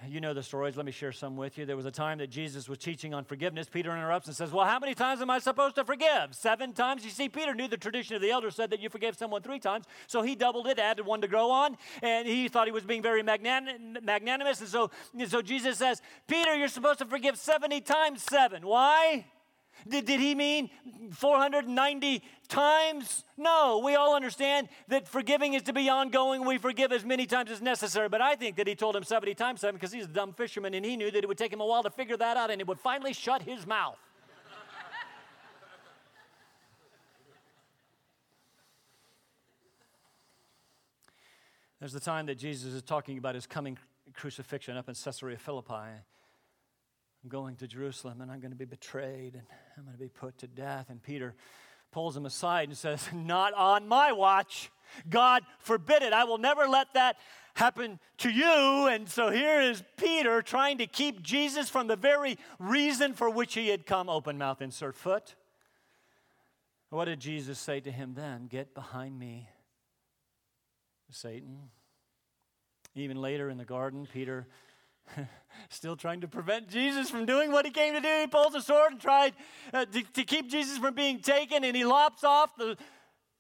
You 0.07 0.19
know 0.19 0.33
the 0.33 0.43
stories. 0.43 0.75
Let 0.75 0.85
me 0.85 0.91
share 0.91 1.11
some 1.11 1.37
with 1.37 1.57
you. 1.57 1.65
There 1.65 1.77
was 1.77 1.85
a 1.85 1.91
time 1.91 2.17
that 2.17 2.29
Jesus 2.29 2.67
was 2.67 2.77
teaching 2.77 3.13
on 3.13 3.23
forgiveness. 3.23 3.69
Peter 3.69 3.91
interrupts 3.91 4.27
and 4.27 4.35
says, 4.35 4.51
Well, 4.51 4.65
how 4.65 4.79
many 4.79 4.93
times 4.93 5.21
am 5.21 5.29
I 5.29 5.39
supposed 5.39 5.75
to 5.75 5.85
forgive? 5.85 6.33
Seven 6.33 6.73
times? 6.73 7.05
You 7.05 7.11
see, 7.11 7.29
Peter 7.29 7.53
knew 7.53 7.67
the 7.67 7.77
tradition 7.77 8.15
of 8.15 8.21
the 8.21 8.31
elders 8.31 8.55
said 8.55 8.69
that 8.71 8.79
you 8.79 8.89
forgive 8.89 9.15
someone 9.15 9.41
three 9.41 9.59
times. 9.59 9.85
So 10.07 10.21
he 10.21 10.35
doubled 10.35 10.67
it, 10.67 10.77
added 10.77 11.05
one 11.05 11.21
to 11.21 11.27
grow 11.27 11.49
on, 11.51 11.77
and 12.01 12.27
he 12.27 12.49
thought 12.49 12.67
he 12.67 12.73
was 12.73 12.83
being 12.83 13.01
very 13.01 13.23
magnanimous. 13.23 14.59
And 14.59 14.69
so, 14.69 14.91
so 15.27 15.41
Jesus 15.41 15.77
says, 15.77 16.01
Peter, 16.27 16.55
you're 16.55 16.67
supposed 16.67 16.99
to 16.99 17.05
forgive 17.05 17.37
70 17.37 17.81
times 17.81 18.23
seven. 18.23 18.65
Why? 18.65 19.25
Did, 19.87 20.05
did 20.05 20.19
he 20.19 20.33
mean 20.35 20.69
490 21.11 22.23
times? 22.47 23.23
No, 23.37 23.81
we 23.83 23.95
all 23.95 24.15
understand 24.15 24.69
that 24.87 25.07
forgiving 25.07 25.53
is 25.53 25.63
to 25.63 25.73
be 25.73 25.89
ongoing. 25.89 26.45
We 26.45 26.57
forgive 26.57 26.91
as 26.91 27.03
many 27.03 27.25
times 27.25 27.51
as 27.51 27.61
necessary. 27.61 28.09
But 28.09 28.21
I 28.21 28.35
think 28.35 28.55
that 28.57 28.67
he 28.67 28.75
told 28.75 28.95
him 28.95 29.03
70 29.03 29.35
times 29.35 29.61
7 29.61 29.75
because 29.75 29.91
he's 29.91 30.05
a 30.05 30.07
dumb 30.07 30.33
fisherman 30.33 30.73
and 30.73 30.85
he 30.85 30.95
knew 30.95 31.11
that 31.11 31.23
it 31.23 31.27
would 31.27 31.37
take 31.37 31.51
him 31.51 31.61
a 31.61 31.65
while 31.65 31.83
to 31.83 31.89
figure 31.89 32.17
that 32.17 32.37
out 32.37 32.49
and 32.49 32.61
it 32.61 32.67
would 32.67 32.79
finally 32.79 33.13
shut 33.13 33.41
his 33.41 33.67
mouth. 33.67 33.97
There's 41.79 41.91
the 41.91 41.99
time 41.99 42.27
that 42.27 42.35
Jesus 42.35 42.71
is 42.71 42.81
talking 42.81 43.17
about 43.17 43.35
his 43.35 43.45
coming 43.45 43.77
crucifixion 44.13 44.77
up 44.77 44.87
in 44.87 44.95
Caesarea 44.95 45.37
Philippi. 45.37 45.99
I'm 47.23 47.29
going 47.29 47.55
to 47.57 47.67
Jerusalem 47.67 48.21
and 48.21 48.29
I'm 48.29 48.39
going 48.39 48.51
to 48.51 48.57
be 48.57 48.65
betrayed 48.65 49.35
and 49.35 49.43
I'm 49.77 49.85
going 49.85 49.95
to 49.95 50.03
be 50.03 50.09
put 50.09 50.37
to 50.39 50.47
death. 50.47 50.89
And 50.89 51.01
Peter 51.01 51.35
pulls 51.91 52.17
him 52.17 52.25
aside 52.25 52.67
and 52.67 52.77
says, 52.77 53.07
Not 53.13 53.53
on 53.53 53.87
my 53.87 54.11
watch. 54.11 54.69
God 55.09 55.43
forbid 55.59 56.03
it. 56.03 56.11
I 56.11 56.25
will 56.25 56.37
never 56.37 56.67
let 56.67 56.93
that 56.95 57.17
happen 57.53 57.99
to 58.17 58.29
you. 58.29 58.87
And 58.87 59.07
so 59.07 59.29
here 59.29 59.61
is 59.61 59.83
Peter 59.95 60.41
trying 60.41 60.79
to 60.79 60.87
keep 60.87 61.21
Jesus 61.21 61.69
from 61.69 61.87
the 61.87 61.95
very 61.95 62.37
reason 62.59 63.13
for 63.13 63.29
which 63.29 63.53
he 63.53 63.69
had 63.69 63.85
come. 63.85 64.09
Open 64.09 64.37
mouth, 64.37 64.61
insert 64.61 64.95
foot. 64.95 65.35
What 66.89 67.05
did 67.05 67.19
Jesus 67.19 67.57
say 67.57 67.79
to 67.79 67.91
him 67.91 68.13
then? 68.15 68.47
Get 68.47 68.75
behind 68.75 69.17
me, 69.17 69.47
Satan. 71.09 71.69
Even 72.95 73.17
later 73.17 73.49
in 73.49 73.57
the 73.57 73.65
garden, 73.65 74.07
Peter 74.11 74.47
Still 75.69 75.95
trying 75.95 76.21
to 76.21 76.27
prevent 76.27 76.69
Jesus 76.69 77.09
from 77.09 77.25
doing 77.25 77.51
what 77.51 77.65
he 77.65 77.71
came 77.71 77.93
to 77.93 78.01
do. 78.01 78.19
He 78.21 78.27
pulls 78.27 78.55
a 78.55 78.61
sword 78.61 78.93
and 78.93 79.01
tried 79.01 79.33
uh, 79.73 79.85
to, 79.85 80.03
to, 80.13 80.23
keep 80.23 80.49
Jesus 80.49 80.77
from 80.77 80.93
being 80.93 81.19
taken, 81.19 81.63
and 81.63 81.75
he 81.75 81.85
lops 81.85 82.23
off 82.23 82.55
the, 82.57 82.77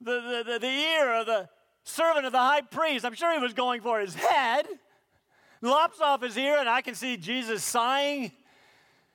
the, 0.01 0.43
the, 0.45 0.59
the, 0.59 0.67
ear 0.67 1.13
of 1.13 1.25
the 1.25 1.49
servant 1.83 2.25
of 2.25 2.31
the 2.31 2.39
high 2.39 2.61
priest. 2.61 3.05
I'm 3.05 3.13
sure 3.13 3.33
he 3.33 3.39
was 3.39 3.53
going 3.53 3.81
for 3.81 3.99
his 3.99 4.15
head. 4.15 4.67
Lops 5.61 6.01
off 6.01 6.21
his 6.21 6.37
ear, 6.37 6.57
and 6.59 6.67
I 6.67 6.81
can 6.81 6.95
see 6.95 7.17
Jesus 7.17 7.63
sighing, 7.63 8.31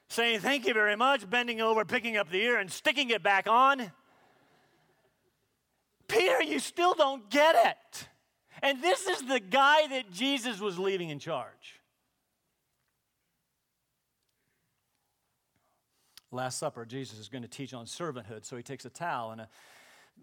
saying, 0.09 0.41
Thank 0.41 0.67
you 0.67 0.73
very 0.73 0.97
much, 0.97 1.29
bending 1.29 1.61
over, 1.61 1.85
picking 1.85 2.17
up 2.17 2.31
the 2.31 2.41
ear, 2.41 2.59
and 2.59 2.71
sticking 2.71 3.11
it 3.11 3.23
back 3.23 3.47
on. 3.47 3.93
Peter, 6.09 6.43
you 6.43 6.59
still 6.59 6.95
don't 6.95 7.29
get 7.31 7.55
it. 7.55 8.09
And 8.63 8.83
this 8.83 9.07
is 9.07 9.23
the 9.23 9.41
guy 9.41 9.87
that 9.89 10.11
Jesus 10.11 10.59
was 10.59 10.79
leaving 10.79 11.11
in 11.11 11.19
charge. 11.19 11.78
Last 16.31 16.59
Supper, 16.59 16.85
Jesus 16.85 17.19
is 17.19 17.29
going 17.29 17.43
to 17.43 17.49
teach 17.49 17.73
on 17.73 17.87
servanthood. 17.87 18.45
So 18.45 18.57
he 18.57 18.63
takes 18.63 18.85
a 18.85 18.91
towel 18.91 19.31
and 19.31 19.41
a, 19.41 19.49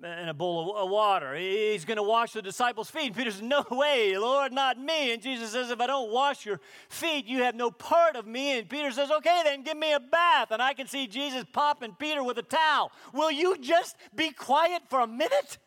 and 0.04 0.30
a 0.30 0.34
bowl 0.34 0.76
of 0.76 0.90
water. 0.90 1.36
He's 1.36 1.84
going 1.84 1.98
to 1.98 2.04
wash 2.04 2.34
the 2.34 2.44
disciples' 2.44 2.92
feet. 2.92 3.08
And 3.08 3.16
Peter 3.16 3.32
says, 3.32 3.42
No 3.42 3.66
way, 3.72 4.16
Lord, 4.18 4.54
not 4.54 4.80
me. 4.80 5.14
And 5.14 5.22
Jesus 5.22 5.52
says, 5.52 5.72
If 5.72 5.82
I 5.82 5.88
don't 5.88 6.12
wash 6.12 6.46
your 6.46 6.60
feet, 6.90 7.26
you 7.26 7.42
have 7.42 7.56
no 7.56 7.72
part 7.72 8.16
of 8.16 8.28
me. 8.28 8.60
And 8.60 8.70
Peter 8.70 8.92
says, 8.92 9.10
Okay, 9.10 9.42
then 9.46 9.64
give 9.64 9.78
me 9.78 9.94
a 9.94 10.00
bath. 10.00 10.52
And 10.52 10.62
I 10.62 10.74
can 10.74 10.86
see 10.86 11.08
Jesus 11.08 11.44
popping 11.52 11.96
Peter 11.98 12.24
with 12.24 12.38
a 12.38 12.44
towel. 12.44 12.92
Will 13.12 13.32
you 13.32 13.58
just 13.58 13.96
be 14.16 14.30
quiet 14.30 14.84
for 14.90 15.00
a 15.00 15.08
minute? 15.08 15.58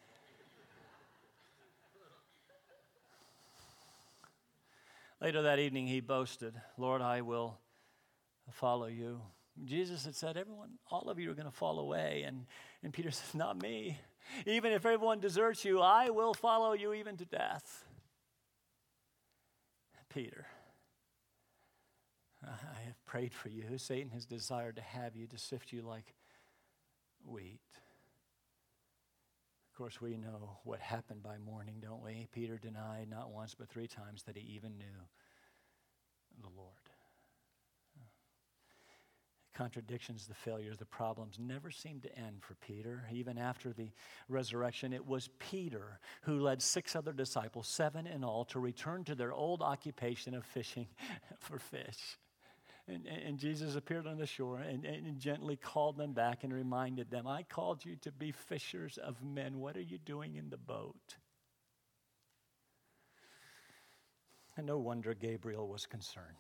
Later 5.20 5.42
that 5.42 5.58
evening, 5.58 5.88
he 5.88 6.00
boasted, 6.00 6.54
Lord, 6.76 7.02
I 7.02 7.22
will 7.22 7.58
follow 8.52 8.86
you. 8.86 9.20
Jesus 9.64 10.04
had 10.04 10.14
said, 10.14 10.36
Everyone, 10.36 10.70
all 10.90 11.08
of 11.08 11.18
you 11.18 11.30
are 11.30 11.34
going 11.34 11.46
to 11.46 11.52
fall 11.52 11.78
away. 11.78 12.24
And, 12.26 12.46
and 12.82 12.92
Peter 12.92 13.10
says, 13.12 13.34
Not 13.34 13.60
me. 13.60 13.98
Even 14.46 14.72
if 14.72 14.84
everyone 14.84 15.20
deserts 15.20 15.64
you, 15.64 15.80
I 15.80 16.10
will 16.10 16.34
follow 16.34 16.72
you 16.72 16.92
even 16.92 17.16
to 17.16 17.24
death. 17.24 17.84
Peter, 20.12 20.46
I 22.42 22.80
have 22.86 23.04
prayed 23.04 23.34
for 23.34 23.48
you. 23.48 23.76
Satan 23.76 24.10
has 24.10 24.24
desired 24.24 24.76
to 24.76 24.82
have 24.82 25.16
you, 25.16 25.26
to 25.26 25.38
sift 25.38 25.72
you 25.72 25.82
like 25.82 26.14
wheat. 27.24 27.60
Of 29.70 29.78
course, 29.78 30.00
we 30.00 30.16
know 30.16 30.58
what 30.64 30.80
happened 30.80 31.22
by 31.22 31.38
morning, 31.38 31.76
don't 31.80 32.02
we? 32.02 32.26
Peter 32.32 32.58
denied 32.58 33.08
not 33.08 33.30
once 33.30 33.54
but 33.54 33.68
three 33.68 33.86
times 33.86 34.24
that 34.24 34.36
he 34.36 34.54
even 34.54 34.76
knew 34.76 34.86
the 36.40 36.48
Lord 36.56 36.87
contradictions, 39.58 40.28
the 40.28 40.34
failures, 40.34 40.76
the 40.78 40.84
problems 40.84 41.36
never 41.36 41.68
seemed 41.68 42.00
to 42.04 42.16
end 42.16 42.36
for 42.40 42.54
Peter. 42.64 43.02
Even 43.12 43.36
after 43.36 43.72
the 43.72 43.90
resurrection, 44.28 44.92
it 44.92 45.04
was 45.04 45.30
Peter 45.40 45.98
who 46.22 46.38
led 46.38 46.62
six 46.62 46.94
other 46.94 47.12
disciples, 47.12 47.66
seven 47.66 48.06
in 48.06 48.22
all, 48.22 48.44
to 48.44 48.60
return 48.60 49.02
to 49.02 49.16
their 49.16 49.32
old 49.32 49.60
occupation 49.60 50.32
of 50.32 50.44
fishing 50.44 50.86
for 51.40 51.58
fish. 51.58 52.18
And, 52.86 53.04
and, 53.06 53.36
Jesus 53.36 53.74
appeared 53.74 54.06
on 54.06 54.16
the 54.16 54.26
shore 54.26 54.60
and, 54.60 54.86
and 54.86 55.18
gently 55.18 55.56
called 55.56 55.98
them 55.98 56.12
back 56.12 56.44
and 56.44 56.54
reminded 56.54 57.10
them, 57.10 57.26
I 57.26 57.42
called 57.42 57.84
you 57.84 57.96
to 57.96 58.12
be 58.12 58.30
fishers 58.30 58.96
of 58.96 59.22
men. 59.22 59.58
What 59.58 59.76
are 59.76 59.82
you 59.82 59.98
doing 59.98 60.36
in 60.36 60.48
the 60.48 60.56
boat? 60.56 61.16
And 64.56 64.66
no 64.66 64.78
wonder 64.78 65.12
Gabriel 65.14 65.68
was 65.68 65.84
concerned. 65.84 66.36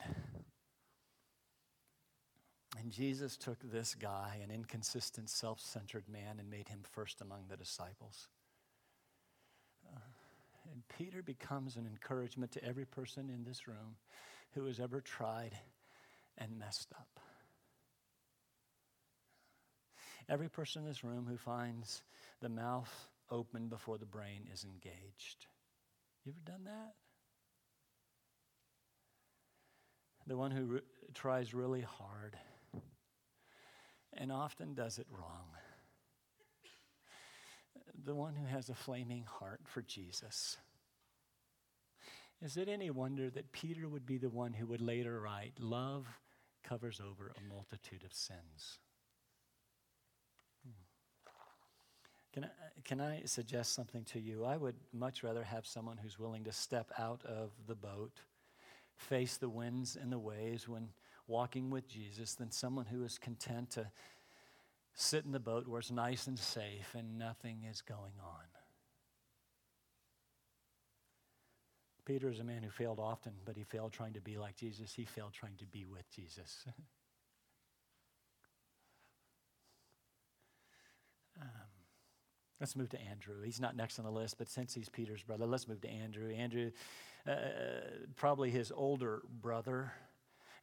And 2.76 2.92
Jesus 2.92 3.36
took 3.36 3.58
this 3.62 3.94
guy, 3.94 4.40
an 4.42 4.50
inconsistent, 4.50 5.30
self 5.30 5.60
centered 5.60 6.04
man, 6.08 6.38
and 6.38 6.50
made 6.50 6.68
him 6.68 6.80
first 6.82 7.20
among 7.20 7.44
the 7.48 7.56
disciples. 7.56 8.28
Uh, 9.86 10.00
and 10.70 10.82
Peter 10.98 11.22
becomes 11.22 11.76
an 11.76 11.86
encouragement 11.86 12.52
to 12.52 12.64
every 12.64 12.84
person 12.84 13.30
in 13.30 13.44
this 13.44 13.66
room 13.66 13.96
who 14.54 14.66
has 14.66 14.80
ever 14.80 15.00
tried 15.00 15.56
and 16.36 16.58
messed 16.58 16.92
up. 16.92 17.20
Every 20.28 20.50
person 20.50 20.82
in 20.82 20.88
this 20.88 21.02
room 21.02 21.26
who 21.28 21.38
finds 21.38 22.02
the 22.40 22.50
mouth 22.50 23.08
open 23.30 23.68
before 23.68 23.96
the 23.96 24.06
brain 24.06 24.46
is 24.52 24.64
engaged. 24.64 25.46
You 26.24 26.32
ever 26.32 26.52
done 26.52 26.64
that? 26.64 26.94
The 30.26 30.36
one 30.36 30.50
who 30.50 30.64
re- 30.64 30.80
tries 31.14 31.54
really 31.54 31.80
hard 31.80 32.36
and 34.16 34.32
often 34.32 34.74
does 34.74 34.98
it 34.98 35.06
wrong. 35.10 35.46
The 38.04 38.14
one 38.14 38.34
who 38.34 38.46
has 38.46 38.68
a 38.68 38.74
flaming 38.74 39.24
heart 39.24 39.60
for 39.64 39.82
Jesus. 39.82 40.56
Is 42.40 42.56
it 42.56 42.68
any 42.68 42.90
wonder 42.90 43.30
that 43.30 43.52
Peter 43.52 43.88
would 43.88 44.06
be 44.06 44.16
the 44.16 44.28
one 44.28 44.52
who 44.52 44.66
would 44.66 44.80
later 44.80 45.20
write, 45.20 45.54
Love 45.58 46.06
covers 46.62 47.00
over 47.00 47.32
a 47.36 47.52
multitude 47.52 48.04
of 48.04 48.12
sins? 48.12 48.78
Hmm. 50.64 51.30
Can 52.32 52.44
I, 52.44 52.48
can 52.84 53.00
I 53.00 53.22
suggest 53.24 53.74
something 53.74 54.04
to 54.04 54.20
you? 54.20 54.44
I 54.44 54.56
would 54.56 54.76
much 54.92 55.24
rather 55.24 55.42
have 55.42 55.66
someone 55.66 55.96
who's 55.96 56.18
willing 56.18 56.44
to 56.44 56.52
step 56.52 56.92
out 56.96 57.24
of 57.24 57.50
the 57.66 57.74
boat, 57.74 58.20
face 58.96 59.36
the 59.36 59.48
winds 59.48 59.96
and 60.00 60.12
the 60.12 60.18
waves 60.18 60.68
when 60.68 60.90
walking 61.28 61.70
with 61.70 61.86
Jesus 61.86 62.34
than 62.34 62.50
someone 62.50 62.86
who 62.86 63.04
is 63.04 63.18
content 63.18 63.70
to 63.72 63.90
sit 64.94 65.24
in 65.24 65.30
the 65.30 65.38
boat 65.38 65.68
where 65.68 65.78
it's 65.78 65.92
nice 65.92 66.26
and 66.26 66.38
safe 66.38 66.94
and 66.96 67.18
nothing 67.18 67.64
is 67.70 67.82
going 67.82 68.18
on. 68.20 68.44
Peter 72.04 72.30
is 72.30 72.40
a 72.40 72.44
man 72.44 72.62
who 72.62 72.70
failed 72.70 72.98
often, 72.98 73.32
but 73.44 73.54
he 73.54 73.62
failed 73.62 73.92
trying 73.92 74.14
to 74.14 74.20
be 74.20 74.38
like 74.38 74.56
Jesus. 74.56 74.94
He 74.94 75.04
failed 75.04 75.34
trying 75.34 75.56
to 75.58 75.66
be 75.66 75.84
with 75.84 76.10
Jesus. 76.10 76.64
um, 81.42 81.50
let's 82.58 82.74
move 82.74 82.88
to 82.88 82.98
Andrew. 82.98 83.42
He's 83.44 83.60
not 83.60 83.76
next 83.76 83.98
on 83.98 84.06
the 84.06 84.10
list, 84.10 84.38
but 84.38 84.48
since 84.48 84.72
he's 84.72 84.88
Peter's 84.88 85.22
brother, 85.22 85.44
let's 85.44 85.68
move 85.68 85.82
to 85.82 85.90
Andrew. 85.90 86.32
Andrew, 86.32 86.70
uh, 87.28 87.34
probably 88.16 88.50
his 88.50 88.72
older 88.74 89.20
brother. 89.42 89.92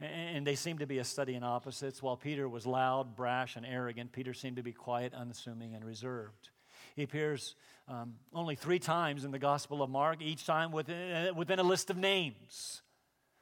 And 0.02 0.46
they 0.46 0.56
seemed 0.56 0.80
to 0.80 0.88
be 0.88 0.98
a 0.98 1.04
study 1.04 1.36
in 1.36 1.44
opposites. 1.44 2.04
While 2.04 2.18
Peter 2.18 2.50
was 2.50 2.66
loud, 2.66 3.16
brash, 3.16 3.56
and 3.56 3.66
arrogant, 3.66 4.12
Peter 4.12 4.34
seemed 4.34 4.58
to 4.58 4.64
be 4.64 4.74
quiet, 4.74 5.14
unassuming, 5.14 5.74
and 5.74 5.86
reserved. 5.86 6.50
He 6.96 7.04
appears 7.04 7.56
um, 7.88 8.16
only 8.34 8.56
three 8.56 8.80
times 8.80 9.24
in 9.24 9.32
the 9.32 9.40
Gospel 9.40 9.82
of 9.82 9.90
Mark, 9.90 10.22
each 10.22 10.46
time 10.46 10.72
within, 10.72 11.12
uh, 11.12 11.34
within 11.34 11.60
a 11.60 11.64
list 11.64 11.90
of 11.90 11.98
names. 11.98 12.82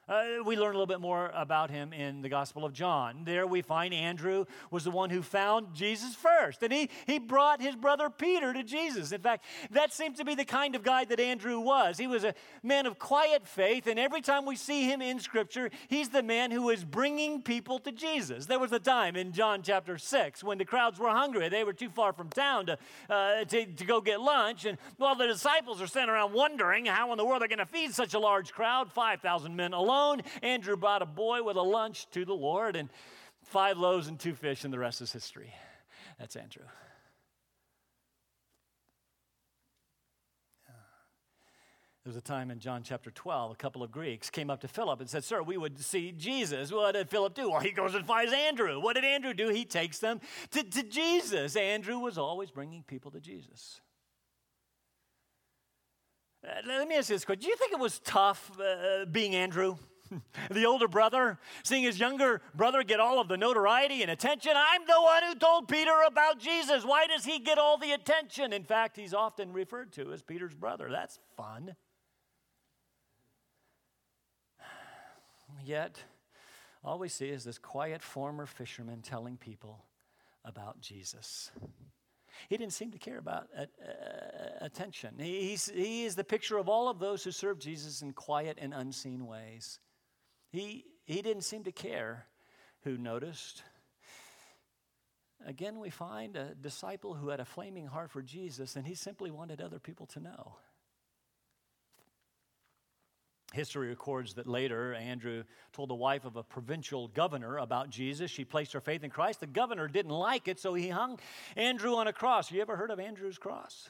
Uh, 0.06 0.24
we 0.44 0.54
learn 0.54 0.74
a 0.74 0.78
little 0.78 0.86
bit 0.86 1.00
more 1.00 1.30
about 1.34 1.70
him 1.70 1.94
in 1.94 2.20
the 2.20 2.28
Gospel 2.28 2.66
of 2.66 2.74
John. 2.74 3.22
There 3.24 3.46
we 3.46 3.62
find 3.62 3.94
Andrew 3.94 4.44
was 4.70 4.84
the 4.84 4.90
one 4.90 5.08
who 5.08 5.22
found 5.22 5.68
Jesus 5.72 6.14
first, 6.14 6.62
and 6.62 6.70
he, 6.70 6.90
he 7.06 7.18
brought 7.18 7.62
his 7.62 7.74
brother 7.74 8.10
Peter 8.10 8.52
to 8.52 8.62
Jesus. 8.62 9.12
In 9.12 9.22
fact, 9.22 9.46
that 9.70 9.94
seems 9.94 10.18
to 10.18 10.24
be 10.24 10.34
the 10.34 10.44
kind 10.44 10.74
of 10.74 10.82
guy 10.82 11.06
that 11.06 11.18
Andrew 11.18 11.58
was. 11.58 11.96
He 11.96 12.06
was 12.06 12.22
a 12.22 12.34
man 12.62 12.84
of 12.84 12.98
quiet 12.98 13.46
faith, 13.46 13.86
and 13.86 13.98
every 13.98 14.20
time 14.20 14.44
we 14.44 14.56
see 14.56 14.84
him 14.84 15.00
in 15.00 15.20
Scripture, 15.20 15.70
he's 15.88 16.10
the 16.10 16.22
man 16.22 16.50
who 16.50 16.68
is 16.68 16.84
bringing 16.84 17.40
people 17.40 17.78
to 17.78 17.90
Jesus. 17.90 18.44
There 18.44 18.58
was 18.58 18.72
a 18.72 18.78
time 18.78 19.16
in 19.16 19.32
John 19.32 19.62
chapter 19.62 19.96
6 19.96 20.44
when 20.44 20.58
the 20.58 20.66
crowds 20.66 20.98
were 20.98 21.08
hungry. 21.08 21.48
They 21.48 21.64
were 21.64 21.72
too 21.72 21.88
far 21.88 22.12
from 22.12 22.28
town 22.28 22.66
to, 22.66 22.78
uh, 23.08 23.44
to, 23.44 23.64
to 23.64 23.84
go 23.86 24.02
get 24.02 24.20
lunch, 24.20 24.66
and 24.66 24.76
while 24.98 25.14
the 25.14 25.26
disciples 25.26 25.80
are 25.80 25.86
sitting 25.86 26.10
around 26.10 26.34
wondering 26.34 26.84
how 26.84 27.10
in 27.12 27.16
the 27.16 27.24
world 27.24 27.40
they're 27.40 27.48
going 27.48 27.58
to 27.58 27.64
feed 27.64 27.94
such 27.94 28.12
a 28.12 28.18
large 28.18 28.52
crowd, 28.52 28.92
5,000 28.92 29.56
men 29.56 29.72
alone 29.72 29.93
alone. 29.94 30.22
Andrew 30.42 30.76
brought 30.76 31.02
a 31.02 31.06
boy 31.06 31.42
with 31.42 31.56
a 31.56 31.62
lunch 31.62 32.08
to 32.10 32.24
the 32.24 32.34
Lord, 32.34 32.76
and 32.76 32.88
five 33.44 33.78
loaves 33.78 34.08
and 34.08 34.18
two 34.18 34.34
fish, 34.34 34.64
and 34.64 34.72
the 34.72 34.78
rest 34.78 35.00
is 35.00 35.12
history. 35.12 35.54
That's 36.18 36.36
Andrew. 36.36 36.64
There 42.04 42.10
was 42.10 42.18
a 42.18 42.20
time 42.20 42.50
in 42.50 42.58
John 42.58 42.82
chapter 42.82 43.10
12, 43.10 43.52
a 43.52 43.54
couple 43.54 43.82
of 43.82 43.90
Greeks 43.90 44.28
came 44.28 44.50
up 44.50 44.60
to 44.60 44.68
Philip 44.68 45.00
and 45.00 45.08
said, 45.08 45.24
Sir, 45.24 45.42
we 45.42 45.56
would 45.56 45.78
see 45.78 46.12
Jesus. 46.12 46.70
What 46.70 46.92
did 46.92 47.08
Philip 47.08 47.32
do? 47.32 47.50
Well, 47.50 47.60
he 47.60 47.70
goes 47.70 47.94
and 47.94 48.04
finds 48.04 48.30
Andrew. 48.30 48.78
What 48.78 48.96
did 48.96 49.06
Andrew 49.06 49.32
do? 49.32 49.48
He 49.48 49.64
takes 49.64 50.00
them 50.00 50.20
to, 50.50 50.62
to 50.62 50.82
Jesus. 50.82 51.56
Andrew 51.56 51.98
was 51.98 52.18
always 52.18 52.50
bringing 52.50 52.82
people 52.82 53.10
to 53.12 53.20
Jesus. 53.20 53.80
Uh, 56.44 56.60
let 56.66 56.86
me 56.86 56.96
ask 56.96 57.08
you 57.08 57.14
this 57.14 57.24
question. 57.24 57.42
Do 57.42 57.48
you 57.48 57.56
think 57.56 57.72
it 57.72 57.78
was 57.78 58.00
tough 58.00 58.50
uh, 58.60 59.06
being 59.06 59.34
Andrew? 59.34 59.76
the 60.50 60.66
older 60.66 60.88
brother, 60.88 61.38
seeing 61.62 61.84
his 61.84 61.98
younger 61.98 62.42
brother 62.54 62.82
get 62.82 63.00
all 63.00 63.20
of 63.20 63.28
the 63.28 63.36
notoriety 63.36 64.02
and 64.02 64.10
attention. 64.10 64.52
I'm 64.54 64.82
the 64.86 65.00
one 65.00 65.22
who 65.22 65.34
told 65.36 65.68
Peter 65.68 65.94
about 66.06 66.38
Jesus. 66.38 66.84
Why 66.84 67.06
does 67.06 67.24
he 67.24 67.38
get 67.38 67.58
all 67.58 67.78
the 67.78 67.92
attention? 67.92 68.52
In 68.52 68.64
fact, 68.64 68.96
he's 68.96 69.14
often 69.14 69.52
referred 69.52 69.92
to 69.92 70.12
as 70.12 70.22
Peter's 70.22 70.54
brother. 70.54 70.88
That's 70.90 71.18
fun. 71.36 71.74
Yet, 75.64 76.02
all 76.84 76.98
we 76.98 77.08
see 77.08 77.28
is 77.28 77.44
this 77.44 77.56
quiet 77.56 78.02
former 78.02 78.44
fisherman 78.44 79.00
telling 79.00 79.38
people 79.38 79.84
about 80.44 80.80
Jesus. 80.80 81.50
He 82.48 82.56
didn't 82.56 82.72
seem 82.72 82.90
to 82.92 82.98
care 82.98 83.18
about 83.18 83.48
uh, 83.56 83.62
uh, 83.62 84.64
attention. 84.64 85.14
He, 85.18 85.56
he 85.74 86.04
is 86.04 86.14
the 86.14 86.24
picture 86.24 86.58
of 86.58 86.68
all 86.68 86.88
of 86.88 86.98
those 86.98 87.24
who 87.24 87.30
serve 87.30 87.58
Jesus 87.58 88.02
in 88.02 88.12
quiet 88.12 88.58
and 88.60 88.74
unseen 88.74 89.26
ways. 89.26 89.78
He, 90.50 90.84
he 91.04 91.22
didn't 91.22 91.44
seem 91.44 91.64
to 91.64 91.72
care 91.72 92.26
who 92.82 92.96
noticed. 92.96 93.62
Again, 95.46 95.78
we 95.78 95.90
find 95.90 96.36
a 96.36 96.54
disciple 96.54 97.14
who 97.14 97.28
had 97.28 97.40
a 97.40 97.44
flaming 97.44 97.86
heart 97.86 98.10
for 98.10 98.22
Jesus, 98.22 98.76
and 98.76 98.86
he 98.86 98.94
simply 98.94 99.30
wanted 99.30 99.60
other 99.60 99.78
people 99.78 100.06
to 100.06 100.20
know. 100.20 100.56
History 103.54 103.88
records 103.88 104.34
that 104.34 104.46
later 104.46 104.94
Andrew 104.94 105.44
told 105.72 105.88
the 105.88 105.94
wife 105.94 106.24
of 106.24 106.36
a 106.36 106.42
provincial 106.42 107.08
governor 107.08 107.56
about 107.58 107.88
Jesus. 107.88 108.30
She 108.30 108.44
placed 108.44 108.72
her 108.72 108.80
faith 108.80 109.04
in 109.04 109.10
Christ. 109.10 109.40
The 109.40 109.46
governor 109.46 109.86
didn't 109.86 110.10
like 110.10 110.48
it, 110.48 110.58
so 110.58 110.74
he 110.74 110.88
hung 110.88 111.20
Andrew 111.56 111.94
on 111.94 112.08
a 112.08 112.12
cross. 112.12 112.50
You 112.50 112.60
ever 112.60 112.76
heard 112.76 112.90
of 112.90 112.98
Andrew's 112.98 113.38
cross? 113.38 113.88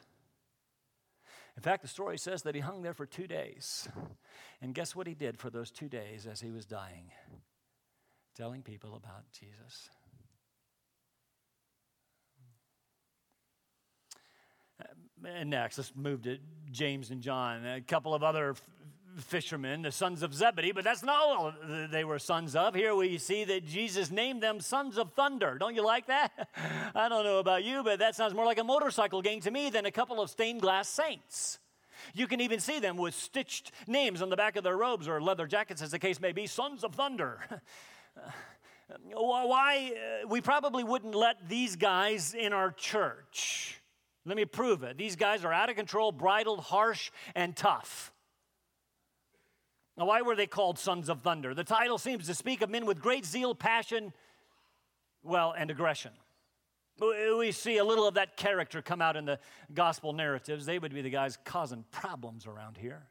In 1.56 1.62
fact, 1.62 1.82
the 1.82 1.88
story 1.88 2.18
says 2.18 2.42
that 2.42 2.54
he 2.54 2.60
hung 2.60 2.82
there 2.82 2.94
for 2.94 3.06
two 3.06 3.26
days. 3.26 3.88
And 4.60 4.74
guess 4.74 4.94
what 4.94 5.06
he 5.06 5.14
did 5.14 5.38
for 5.38 5.50
those 5.50 5.70
two 5.70 5.88
days 5.88 6.26
as 6.26 6.40
he 6.40 6.50
was 6.50 6.66
dying? 6.66 7.10
Telling 8.36 8.62
people 8.62 8.96
about 8.96 9.24
Jesus. 9.32 9.88
Uh, 14.82 15.28
and 15.28 15.50
next, 15.50 15.78
let's 15.78 15.92
move 15.94 16.22
to 16.22 16.38
James 16.70 17.10
and 17.10 17.22
John, 17.22 17.64
a 17.64 17.80
couple 17.80 18.14
of 18.14 18.24
other 18.24 18.56
fishermen, 19.18 19.82
the 19.82 19.92
sons 19.92 20.22
of 20.22 20.34
Zebedee, 20.34 20.72
but 20.72 20.84
that's 20.84 21.02
not 21.02 21.16
all 21.16 21.52
they 21.90 22.04
were 22.04 22.18
sons 22.18 22.56
of. 22.56 22.74
Here 22.74 22.94
we 22.94 23.18
see 23.18 23.44
that 23.44 23.66
Jesus 23.66 24.10
named 24.10 24.42
them 24.42 24.60
sons 24.60 24.98
of 24.98 25.12
thunder. 25.12 25.56
Don't 25.58 25.74
you 25.74 25.84
like 25.84 26.06
that? 26.06 26.48
I 26.94 27.08
don't 27.08 27.24
know 27.24 27.38
about 27.38 27.64
you, 27.64 27.82
but 27.82 27.98
that 27.98 28.14
sounds 28.14 28.34
more 28.34 28.44
like 28.44 28.58
a 28.58 28.64
motorcycle 28.64 29.22
gang 29.22 29.40
to 29.40 29.50
me 29.50 29.70
than 29.70 29.86
a 29.86 29.90
couple 29.90 30.20
of 30.20 30.30
stained 30.30 30.60
glass 30.60 30.88
saints. 30.88 31.58
You 32.12 32.26
can 32.26 32.40
even 32.40 32.60
see 32.60 32.80
them 32.80 32.96
with 32.96 33.14
stitched 33.14 33.72
names 33.86 34.20
on 34.20 34.28
the 34.28 34.36
back 34.36 34.56
of 34.56 34.64
their 34.64 34.76
robes 34.76 35.08
or 35.08 35.20
leather 35.20 35.46
jackets, 35.46 35.82
as 35.82 35.90
the 35.90 35.98
case 35.98 36.20
may 36.20 36.32
be, 36.32 36.46
sons 36.46 36.84
of 36.84 36.94
thunder. 36.94 37.40
Why? 39.12 39.92
Uh, 39.94 40.28
we 40.28 40.40
probably 40.40 40.84
wouldn't 40.84 41.14
let 41.14 41.48
these 41.48 41.76
guys 41.76 42.34
in 42.34 42.52
our 42.52 42.70
church. 42.70 43.80
Let 44.26 44.36
me 44.36 44.44
prove 44.44 44.82
it. 44.82 44.96
These 44.96 45.16
guys 45.16 45.44
are 45.44 45.52
out 45.52 45.68
of 45.68 45.76
control, 45.76 46.12
bridled, 46.12 46.60
harsh, 46.60 47.10
and 47.34 47.54
tough. 47.54 48.13
Now, 49.96 50.06
why 50.06 50.22
were 50.22 50.34
they 50.34 50.46
called 50.46 50.78
sons 50.78 51.08
of 51.08 51.22
thunder? 51.22 51.54
The 51.54 51.64
title 51.64 51.98
seems 51.98 52.26
to 52.26 52.34
speak 52.34 52.62
of 52.62 52.70
men 52.70 52.84
with 52.84 53.00
great 53.00 53.24
zeal, 53.24 53.54
passion, 53.54 54.12
well, 55.22 55.54
and 55.56 55.70
aggression. 55.70 56.12
We 57.00 57.52
see 57.52 57.78
a 57.78 57.84
little 57.84 58.06
of 58.06 58.14
that 58.14 58.36
character 58.36 58.82
come 58.82 59.00
out 59.00 59.16
in 59.16 59.24
the 59.24 59.38
gospel 59.72 60.12
narratives. 60.12 60.66
They 60.66 60.78
would 60.78 60.94
be 60.94 61.02
the 61.02 61.10
guys 61.10 61.38
causing 61.44 61.84
problems 61.90 62.46
around 62.46 62.76
here. 62.76 63.02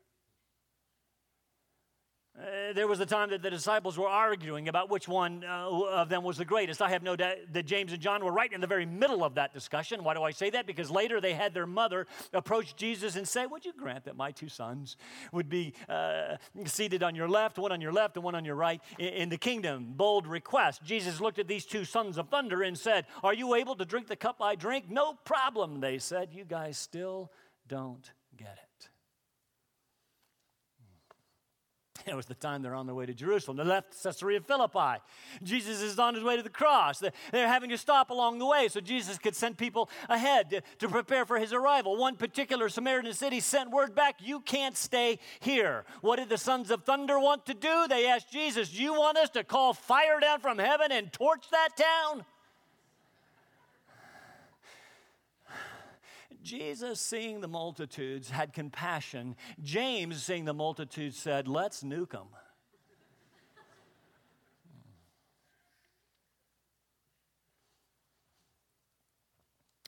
Uh, 2.35 2.73
there 2.73 2.87
was 2.87 2.99
a 2.99 3.05
time 3.05 3.29
that 3.29 3.43
the 3.43 3.49
disciples 3.49 3.95
were 3.95 4.07
arguing 4.07 4.67
about 4.67 4.89
which 4.89 5.07
one 5.07 5.43
uh, 5.43 5.69
of 5.69 6.09
them 6.09 6.23
was 6.23 6.35
the 6.35 6.45
greatest. 6.45 6.81
I 6.81 6.89
have 6.89 7.03
no 7.03 7.15
doubt 7.15 7.35
that 7.51 7.67
James 7.67 7.93
and 7.93 8.01
John 8.01 8.25
were 8.25 8.31
right 8.31 8.51
in 8.51 8.59
the 8.59 8.65
very 8.65 8.87
middle 8.87 9.23
of 9.23 9.35
that 9.35 9.53
discussion. 9.53 10.03
Why 10.03 10.15
do 10.15 10.23
I 10.23 10.31
say 10.31 10.49
that? 10.49 10.65
Because 10.65 10.89
later 10.89 11.21
they 11.21 11.35
had 11.35 11.53
their 11.53 11.67
mother 11.67 12.07
approach 12.33 12.75
Jesus 12.75 13.15
and 13.17 13.27
say, 13.27 13.45
Would 13.45 13.65
you 13.65 13.73
grant 13.77 14.05
that 14.05 14.15
my 14.15 14.31
two 14.31 14.49
sons 14.49 14.97
would 15.31 15.47
be 15.47 15.75
uh, 15.87 16.37
seated 16.65 17.03
on 17.03 17.13
your 17.13 17.29
left, 17.29 17.59
one 17.59 17.71
on 17.71 17.81
your 17.81 17.93
left 17.93 18.15
and 18.15 18.23
one 18.23 18.33
on 18.33 18.45
your 18.45 18.55
right 18.55 18.81
in, 18.97 19.09
in 19.09 19.29
the 19.29 19.37
kingdom? 19.37 19.93
Bold 19.95 20.25
request. 20.25 20.83
Jesus 20.83 21.21
looked 21.21 21.37
at 21.37 21.47
these 21.47 21.65
two 21.65 21.85
sons 21.85 22.17
of 22.17 22.29
thunder 22.29 22.63
and 22.63 22.75
said, 22.75 23.05
Are 23.23 23.35
you 23.35 23.53
able 23.53 23.75
to 23.75 23.85
drink 23.85 24.07
the 24.07 24.15
cup 24.15 24.37
I 24.41 24.55
drink? 24.55 24.89
No 24.89 25.13
problem, 25.23 25.81
they 25.81 25.99
said. 25.99 26.29
You 26.31 26.45
guys 26.45 26.79
still 26.79 27.31
don't 27.67 28.09
get 28.35 28.57
it. 28.59 28.62
It 32.07 32.15
was 32.15 32.25
the 32.25 32.35
time 32.35 32.61
they're 32.61 32.75
on 32.75 32.85
their 32.85 32.95
way 32.95 33.05
to 33.05 33.13
Jerusalem. 33.13 33.57
They 33.57 33.63
left 33.63 34.01
Caesarea 34.03 34.41
Philippi. 34.41 35.01
Jesus 35.41 35.81
is 35.81 35.97
on 35.99 36.15
his 36.15 36.23
way 36.23 36.35
to 36.35 36.43
the 36.43 36.49
cross. 36.49 36.99
They're 36.99 37.47
having 37.47 37.69
to 37.69 37.77
stop 37.77 38.09
along 38.09 38.39
the 38.39 38.45
way 38.45 38.67
so 38.67 38.79
Jesus 38.79 39.17
could 39.17 39.35
send 39.35 39.57
people 39.57 39.89
ahead 40.09 40.49
to, 40.49 40.61
to 40.79 40.89
prepare 40.89 41.25
for 41.25 41.39
his 41.39 41.53
arrival. 41.53 41.97
One 41.97 42.15
particular 42.15 42.69
Samaritan 42.69 43.13
city 43.13 43.39
sent 43.39 43.71
word 43.71 43.95
back, 43.95 44.15
You 44.19 44.41
can't 44.41 44.75
stay 44.75 45.19
here. 45.39 45.85
What 46.01 46.17
did 46.17 46.29
the 46.29 46.37
sons 46.37 46.71
of 46.71 46.83
thunder 46.83 47.19
want 47.19 47.45
to 47.45 47.53
do? 47.53 47.87
They 47.87 48.07
asked 48.07 48.31
Jesus, 48.31 48.73
you 48.73 48.93
want 48.93 49.17
us 49.17 49.29
to 49.31 49.43
call 49.43 49.73
fire 49.73 50.19
down 50.19 50.39
from 50.39 50.57
heaven 50.57 50.91
and 50.91 51.11
torch 51.11 51.45
that 51.51 51.69
town? 51.77 52.25
Jesus, 56.43 56.99
seeing 56.99 57.41
the 57.41 57.47
multitudes, 57.47 58.29
had 58.29 58.53
compassion. 58.53 59.35
James, 59.63 60.21
seeing 60.21 60.45
the 60.45 60.53
multitudes, 60.53 61.17
said, 61.17 61.47
Let's 61.47 61.83
nuke 61.83 62.11
them. 62.11 62.27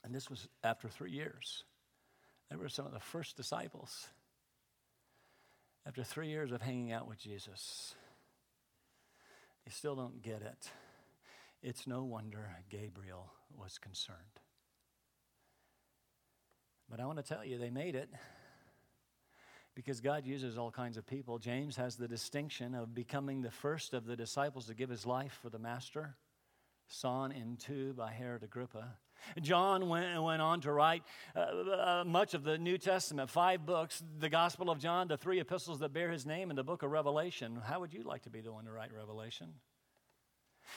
And 0.04 0.14
this 0.14 0.30
was 0.30 0.48
after 0.64 0.88
three 0.88 1.12
years. 1.12 1.64
They 2.50 2.56
were 2.56 2.70
some 2.70 2.86
of 2.86 2.94
the 2.94 3.00
first 3.00 3.36
disciples. 3.36 4.08
After 5.88 6.04
three 6.04 6.30
years 6.30 6.52
of 6.52 6.62
hanging 6.62 6.92
out 6.92 7.08
with 7.08 7.18
Jesus, 7.18 7.96
they 9.66 9.72
still 9.72 9.96
don't 9.96 10.22
get 10.22 10.44
it. 10.44 10.70
It's 11.64 11.88
no 11.88 12.04
wonder 12.04 12.50
Gabriel 12.70 13.32
was 13.58 13.80
concerned. 13.80 14.20
But 16.90 17.00
I 17.00 17.06
want 17.06 17.18
to 17.18 17.24
tell 17.24 17.44
you, 17.44 17.58
they 17.58 17.70
made 17.70 17.96
it 17.96 18.10
because 19.76 20.00
God 20.00 20.26
uses 20.26 20.58
all 20.58 20.72
kinds 20.72 20.98
of 20.98 21.06
people. 21.06 21.38
James 21.40 21.76
has 21.76 21.96
the 21.96 22.08
distinction 22.08 22.76
of 22.76 22.94
becoming 22.94 23.42
the 23.42 23.52
first 23.52 23.94
of 23.94 24.06
the 24.06 24.16
disciples 24.16 24.68
to 24.68 24.74
give 24.74 24.90
his 24.90 25.06
life 25.06 25.38
for 25.42 25.50
the 25.50 25.60
master, 25.60 26.16
sawn 26.88 27.32
in 27.32 27.58
two 27.58 27.94
by 27.94 28.12
Herod 28.12 28.44
Agrippa. 28.44 28.98
John 29.42 29.90
went, 29.90 30.22
went 30.22 30.42
on 30.42 30.62
to 30.62 30.72
write 30.72 31.04
uh, 31.36 31.40
uh, 31.40 32.04
much 32.06 32.34
of 32.34 32.44
the 32.44 32.58
New 32.58 32.78
Testament, 32.78 33.30
five 33.30 33.66
books, 33.66 34.04
the 34.20 34.30
Gospel 34.30 34.70
of 34.70 34.80
John, 34.80 35.08
the 35.08 35.18
three 35.18 35.40
epistles 35.40 35.80
that 35.80 35.94
bear 35.94 36.12
his 36.12 36.26
name, 36.26 36.52
and 36.52 36.58
the 36.58 36.64
book 36.64 36.84
of 36.84 36.92
Revelation. 36.92 37.60
How 37.64 37.80
would 37.80 37.94
you 37.94 38.04
like 38.04 38.24
to 38.24 38.30
be 38.30 38.42
the 38.42 38.52
one 38.54 38.66
to 38.66 38.72
write 38.72 38.94
Revelation? 38.94 39.48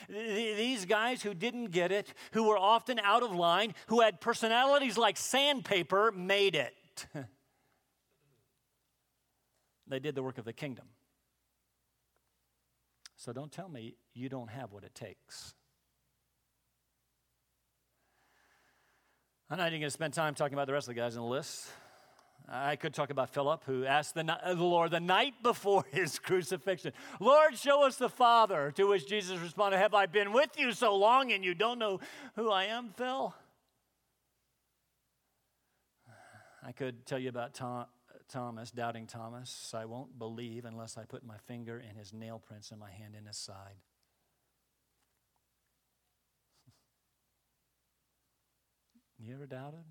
These 0.07 0.85
guys 0.85 1.21
who 1.21 1.33
didn't 1.33 1.71
get 1.71 1.91
it, 1.91 2.13
who 2.31 2.43
were 2.43 2.57
often 2.57 2.99
out 2.99 3.23
of 3.23 3.33
line, 3.33 3.73
who 3.87 4.01
had 4.01 4.21
personalities 4.21 4.97
like 4.97 5.17
sandpaper, 5.17 6.11
made 6.11 6.55
it. 6.55 6.75
they 9.87 9.99
did 9.99 10.15
the 10.15 10.23
work 10.23 10.37
of 10.37 10.45
the 10.45 10.53
kingdom. 10.53 10.85
So 13.15 13.33
don't 13.33 13.51
tell 13.51 13.67
me 13.67 13.95
you 14.13 14.29
don't 14.29 14.49
have 14.49 14.71
what 14.71 14.83
it 14.83 14.95
takes. 14.95 15.53
I'm 19.49 19.57
not 19.57 19.67
even 19.67 19.81
going 19.81 19.87
to 19.87 19.91
spend 19.91 20.13
time 20.13 20.35
talking 20.35 20.53
about 20.53 20.67
the 20.67 20.73
rest 20.73 20.87
of 20.87 20.95
the 20.95 21.01
guys 21.01 21.15
in 21.15 21.21
the 21.21 21.27
list. 21.27 21.67
I 22.51 22.77
could 22.77 22.95
talk 22.95 23.11
about 23.11 23.29
Philip, 23.29 23.63
who 23.65 23.85
asked 23.85 24.15
the, 24.15 24.23
the, 24.23 24.55
Lord 24.55 24.89
the 24.89 24.99
night 24.99 25.35
before 25.43 25.85
his 25.91 26.17
crucifixion, 26.17 26.93
Lord, 27.19 27.55
show 27.57 27.85
us 27.85 27.97
the 27.97 28.09
Father. 28.09 28.71
To 28.75 28.85
which 28.85 29.07
Jesus 29.07 29.37
responded, 29.37 29.77
Have 29.77 29.93
I 29.93 30.07
been 30.07 30.33
with 30.33 30.49
you 30.57 30.71
so 30.71 30.95
long 30.95 31.31
and 31.31 31.45
you 31.45 31.53
don't 31.53 31.77
know 31.77 31.99
who 32.35 32.49
I 32.49 32.65
am, 32.65 32.89
Phil? 32.89 33.35
I 36.65 36.71
could 36.71 37.05
tell 37.05 37.19
you 37.19 37.29
about 37.29 37.53
Tom, 37.53 37.85
Thomas, 38.27 38.71
doubting 38.71 39.05
Thomas. 39.05 39.73
I 39.75 39.85
won't 39.85 40.17
believe 40.17 40.65
unless 40.65 40.97
I 40.97 41.05
put 41.05 41.23
my 41.23 41.37
finger 41.37 41.79
in 41.79 41.97
his 41.97 42.13
nail 42.13 42.39
prints 42.39 42.71
and 42.71 42.79
my 42.79 42.89
hand 42.89 43.15
in 43.15 43.25
his 43.25 43.37
side. 43.37 43.75
You 49.21 49.35
ever 49.35 49.45
doubted? 49.45 49.83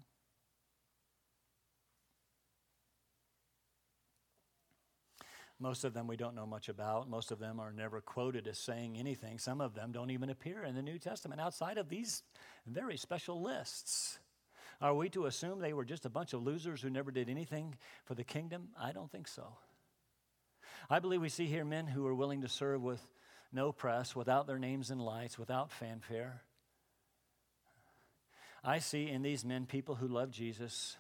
Most 5.60 5.84
of 5.84 5.92
them 5.92 6.06
we 6.06 6.16
don't 6.16 6.36
know 6.36 6.46
much 6.46 6.68
about. 6.68 7.10
Most 7.10 7.32
of 7.32 7.40
them 7.40 7.58
are 7.58 7.72
never 7.72 8.00
quoted 8.00 8.46
as 8.46 8.58
saying 8.58 8.96
anything. 8.96 9.38
Some 9.38 9.60
of 9.60 9.74
them 9.74 9.90
don't 9.90 10.10
even 10.10 10.30
appear 10.30 10.62
in 10.62 10.76
the 10.76 10.82
New 10.82 10.98
Testament 10.98 11.40
outside 11.40 11.78
of 11.78 11.88
these 11.88 12.22
very 12.66 12.96
special 12.96 13.42
lists. 13.42 14.20
Are 14.80 14.94
we 14.94 15.08
to 15.10 15.26
assume 15.26 15.58
they 15.58 15.72
were 15.72 15.84
just 15.84 16.06
a 16.06 16.10
bunch 16.10 16.32
of 16.32 16.42
losers 16.44 16.80
who 16.80 16.90
never 16.90 17.10
did 17.10 17.28
anything 17.28 17.74
for 18.04 18.14
the 18.14 18.22
kingdom? 18.22 18.68
I 18.80 18.92
don't 18.92 19.10
think 19.10 19.26
so. 19.26 19.54
I 20.88 21.00
believe 21.00 21.20
we 21.20 21.28
see 21.28 21.46
here 21.46 21.64
men 21.64 21.88
who 21.88 22.06
are 22.06 22.14
willing 22.14 22.42
to 22.42 22.48
serve 22.48 22.82
with 22.82 23.04
no 23.52 23.72
press, 23.72 24.14
without 24.14 24.46
their 24.46 24.58
names 24.58 24.90
and 24.90 25.00
lights, 25.00 25.38
without 25.38 25.72
fanfare. 25.72 26.42
I 28.62 28.78
see 28.78 29.08
in 29.08 29.22
these 29.22 29.44
men 29.44 29.66
people 29.66 29.96
who 29.96 30.06
love 30.06 30.30
Jesus 30.30 30.96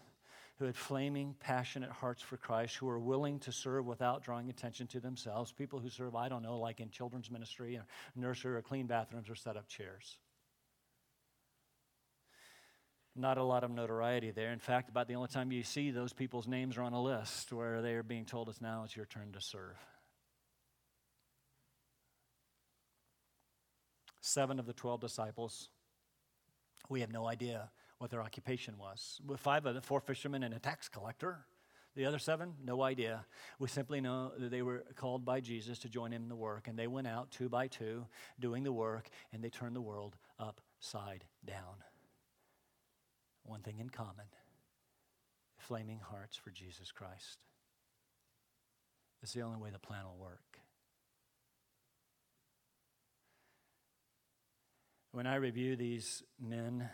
who 0.58 0.64
had 0.64 0.76
flaming, 0.76 1.36
passionate 1.38 1.90
hearts 1.90 2.20
for 2.20 2.36
Christ, 2.36 2.76
who 2.76 2.86
were 2.86 2.98
willing 2.98 3.38
to 3.40 3.52
serve 3.52 3.86
without 3.86 4.24
drawing 4.24 4.50
attention 4.50 4.88
to 4.88 5.00
themselves. 5.00 5.52
People 5.52 5.78
who 5.78 5.88
serve, 5.88 6.16
I 6.16 6.28
don't 6.28 6.42
know, 6.42 6.58
like 6.58 6.80
in 6.80 6.90
children's 6.90 7.30
ministry 7.30 7.76
or 7.76 7.86
nursery 8.16 8.56
or 8.56 8.62
clean 8.62 8.86
bathrooms 8.86 9.30
or 9.30 9.36
set 9.36 9.56
up 9.56 9.68
chairs. 9.68 10.18
Not 13.14 13.38
a 13.38 13.42
lot 13.42 13.62
of 13.62 13.70
notoriety 13.70 14.32
there. 14.32 14.52
In 14.52 14.58
fact, 14.58 14.88
about 14.88 15.06
the 15.06 15.14
only 15.14 15.28
time 15.28 15.52
you 15.52 15.62
see 15.62 15.90
those 15.90 16.12
people's 16.12 16.48
names 16.48 16.76
are 16.76 16.82
on 16.82 16.92
a 16.92 17.02
list 17.02 17.52
where 17.52 17.80
they 17.80 17.94
are 17.94 18.02
being 18.02 18.24
told 18.24 18.48
it's 18.48 18.60
now 18.60 18.82
it's 18.84 18.96
your 18.96 19.06
turn 19.06 19.32
to 19.32 19.40
serve. 19.40 19.76
Seven 24.20 24.58
of 24.58 24.66
the 24.66 24.72
12 24.72 25.00
disciples, 25.00 25.68
we 26.88 27.00
have 27.00 27.12
no 27.12 27.26
idea 27.26 27.70
what 27.98 28.10
their 28.10 28.22
occupation 28.22 28.78
was. 28.78 29.20
Five 29.36 29.66
of 29.66 29.74
the 29.74 29.80
four 29.80 30.00
fishermen 30.00 30.42
and 30.42 30.54
a 30.54 30.58
tax 30.58 30.88
collector. 30.88 31.44
The 31.96 32.04
other 32.04 32.18
seven, 32.18 32.54
no 32.64 32.82
idea. 32.82 33.26
We 33.58 33.66
simply 33.66 34.00
know 34.00 34.30
that 34.38 34.50
they 34.50 34.62
were 34.62 34.84
called 34.94 35.24
by 35.24 35.40
Jesus 35.40 35.80
to 35.80 35.88
join 35.88 36.12
him 36.12 36.22
in 36.22 36.28
the 36.28 36.36
work, 36.36 36.68
and 36.68 36.78
they 36.78 36.86
went 36.86 37.08
out 37.08 37.32
two 37.32 37.48
by 37.48 37.66
two 37.66 38.06
doing 38.38 38.62
the 38.62 38.72
work, 38.72 39.08
and 39.32 39.42
they 39.42 39.50
turned 39.50 39.74
the 39.74 39.80
world 39.80 40.14
upside 40.38 41.24
down. 41.44 41.82
One 43.42 43.62
thing 43.62 43.80
in 43.80 43.90
common 43.90 44.26
flaming 45.56 45.98
hearts 45.98 46.36
for 46.36 46.50
Jesus 46.50 46.92
Christ. 46.92 47.38
It's 49.22 49.32
the 49.32 49.42
only 49.42 49.58
way 49.58 49.70
the 49.70 49.78
plan 49.78 50.04
will 50.04 50.16
work. 50.18 50.60
When 55.10 55.26
I 55.26 55.34
review 55.36 55.74
these 55.74 56.22
men, 56.40 56.88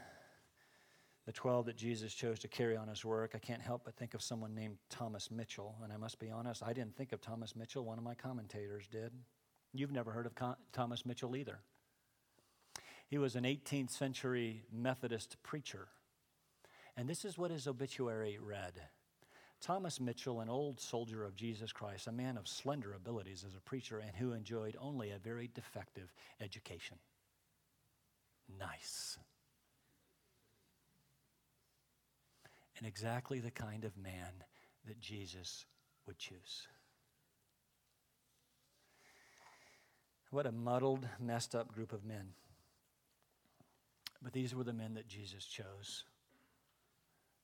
the 1.26 1.32
12 1.32 1.66
that 1.66 1.76
Jesus 1.76 2.12
chose 2.12 2.38
to 2.40 2.48
carry 2.48 2.76
on 2.76 2.88
his 2.88 3.04
work, 3.04 3.32
I 3.34 3.38
can't 3.38 3.62
help 3.62 3.84
but 3.84 3.96
think 3.96 4.14
of 4.14 4.22
someone 4.22 4.54
named 4.54 4.76
Thomas 4.90 5.30
Mitchell. 5.30 5.76
And 5.82 5.92
I 5.92 5.96
must 5.96 6.18
be 6.18 6.30
honest, 6.30 6.62
I 6.62 6.72
didn't 6.72 6.96
think 6.96 7.12
of 7.12 7.20
Thomas 7.20 7.56
Mitchell. 7.56 7.84
One 7.84 7.98
of 7.98 8.04
my 8.04 8.14
commentators 8.14 8.86
did. 8.86 9.12
You've 9.72 9.92
never 9.92 10.12
heard 10.12 10.26
of 10.26 10.34
Thomas 10.72 11.06
Mitchell 11.06 11.34
either. 11.34 11.60
He 13.08 13.18
was 13.18 13.36
an 13.36 13.44
18th 13.44 13.90
century 13.90 14.64
Methodist 14.72 15.36
preacher. 15.42 15.88
And 16.96 17.08
this 17.08 17.24
is 17.24 17.38
what 17.38 17.50
his 17.50 17.66
obituary 17.66 18.38
read 18.38 18.74
Thomas 19.60 19.98
Mitchell, 19.98 20.40
an 20.40 20.50
old 20.50 20.78
soldier 20.78 21.24
of 21.24 21.34
Jesus 21.34 21.72
Christ, 21.72 22.06
a 22.06 22.12
man 22.12 22.36
of 22.36 22.46
slender 22.46 22.92
abilities 22.92 23.44
as 23.46 23.56
a 23.56 23.60
preacher, 23.60 23.98
and 23.98 24.14
who 24.14 24.32
enjoyed 24.32 24.76
only 24.78 25.10
a 25.10 25.18
very 25.18 25.48
defective 25.54 26.12
education. 26.38 26.98
Nice. 28.58 29.18
And 32.78 32.86
exactly 32.86 33.40
the 33.40 33.50
kind 33.50 33.84
of 33.84 33.96
man 33.96 34.44
that 34.86 35.00
Jesus 35.00 35.64
would 36.06 36.18
choose. 36.18 36.66
What 40.30 40.46
a 40.46 40.52
muddled, 40.52 41.06
messed 41.20 41.54
up 41.54 41.72
group 41.72 41.92
of 41.92 42.04
men. 42.04 42.30
But 44.20 44.32
these 44.32 44.54
were 44.54 44.64
the 44.64 44.72
men 44.72 44.94
that 44.94 45.06
Jesus 45.06 45.44
chose. 45.44 46.04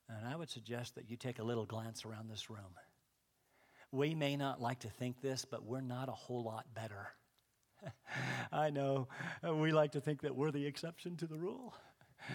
And 0.09 0.27
I 0.27 0.35
would 0.35 0.51
suggest 0.51 0.97
that 0.97 1.09
you 1.09 1.17
take 1.17 1.39
a 1.39 1.45
little 1.45 1.67
glance 1.67 2.05
around 2.05 2.29
this 2.29 2.51
room. 2.51 2.75
We 3.93 4.15
may 4.15 4.37
not 4.37 4.61
like 4.61 4.81
to 4.81 4.89
think 4.89 5.21
this, 5.21 5.45
but 5.45 5.65
we're 5.65 5.81
not 5.81 6.09
a 6.09 6.13
whole 6.13 6.43
lot 6.43 6.67
better. 6.75 7.09
I 8.53 8.71
know 8.71 9.09
uh, 9.47 9.55
we 9.55 9.73
like 9.73 9.93
to 9.93 10.01
think 10.01 10.23
that 10.23 10.35
we're 10.35 10.51
the 10.51 10.67
exception 10.67 11.17
to 11.19 11.27
the 11.27 11.39
rule. 11.39 11.75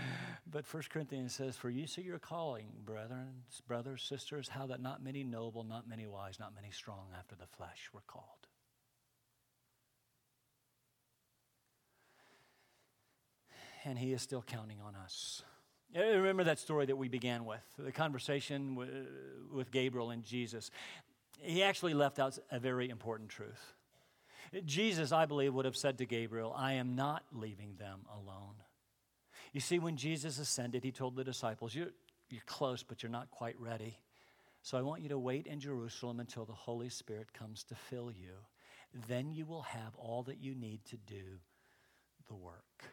But 0.47 0.71
1 0.71 0.83
Corinthians 0.89 1.33
says, 1.33 1.57
For 1.57 1.69
you 1.69 1.87
see 1.87 2.03
your 2.03 2.19
calling, 2.19 2.67
brethren, 2.85 3.43
brothers, 3.67 4.03
sisters, 4.03 4.47
how 4.47 4.67
that 4.67 4.79
not 4.81 5.03
many 5.03 5.23
noble, 5.23 5.63
not 5.63 5.89
many 5.89 6.05
wise, 6.05 6.39
not 6.39 6.53
many 6.55 6.69
strong 6.71 7.07
after 7.17 7.35
the 7.35 7.47
flesh 7.47 7.89
were 7.91 8.03
called. 8.05 8.47
And 13.83 13.97
he 13.97 14.13
is 14.13 14.21
still 14.21 14.43
counting 14.45 14.77
on 14.81 14.95
us. 14.95 15.41
Remember 15.95 16.43
that 16.43 16.59
story 16.59 16.85
that 16.87 16.95
we 16.95 17.07
began 17.07 17.45
with, 17.45 17.63
the 17.77 17.91
conversation 17.91 18.75
with 19.51 19.71
Gabriel 19.71 20.11
and 20.11 20.23
Jesus. 20.23 20.71
He 21.39 21.63
actually 21.63 21.93
left 21.93 22.19
out 22.19 22.37
a 22.51 22.59
very 22.59 22.89
important 22.89 23.29
truth. 23.29 23.73
Jesus, 24.65 25.11
I 25.11 25.25
believe, 25.25 25.53
would 25.53 25.65
have 25.65 25.77
said 25.77 25.97
to 25.99 26.05
Gabriel, 26.05 26.53
I 26.55 26.73
am 26.73 26.95
not 26.95 27.23
leaving 27.31 27.75
them 27.77 28.01
alone. 28.13 28.55
You 29.55 29.61
see, 29.61 29.79
when 29.79 29.95
Jesus 29.95 30.37
ascended, 30.37 30.83
he 30.83 30.91
told 30.91 31.15
the 31.15 31.23
disciples, 31.23 31.73
You're, 31.73 31.93
you're 32.29 32.41
close, 32.45 32.83
but 32.83 33.01
you're 33.01 33.09
not 33.09 33.31
quite 33.31 33.57
ready. 33.57 33.97
So 34.61 34.77
I 34.77 34.81
want 34.81 35.01
you 35.01 35.07
to 35.07 35.17
wait 35.17 35.47
in 35.47 35.61
Jerusalem 35.61 36.19
until 36.19 36.43
the 36.43 36.51
Holy 36.51 36.89
Spirit 36.89 37.31
comes 37.31 37.63
to 37.69 37.75
fill 37.75 38.11
you. 38.11 38.33
Then 39.07 39.31
you 39.31 39.45
will 39.45 39.61
have 39.61 39.95
all 39.95 40.23
that 40.23 40.41
you 40.41 40.55
need 40.55 40.83
to 40.89 40.97
do 40.97 41.39
the 42.27 42.35
work. 42.35 42.83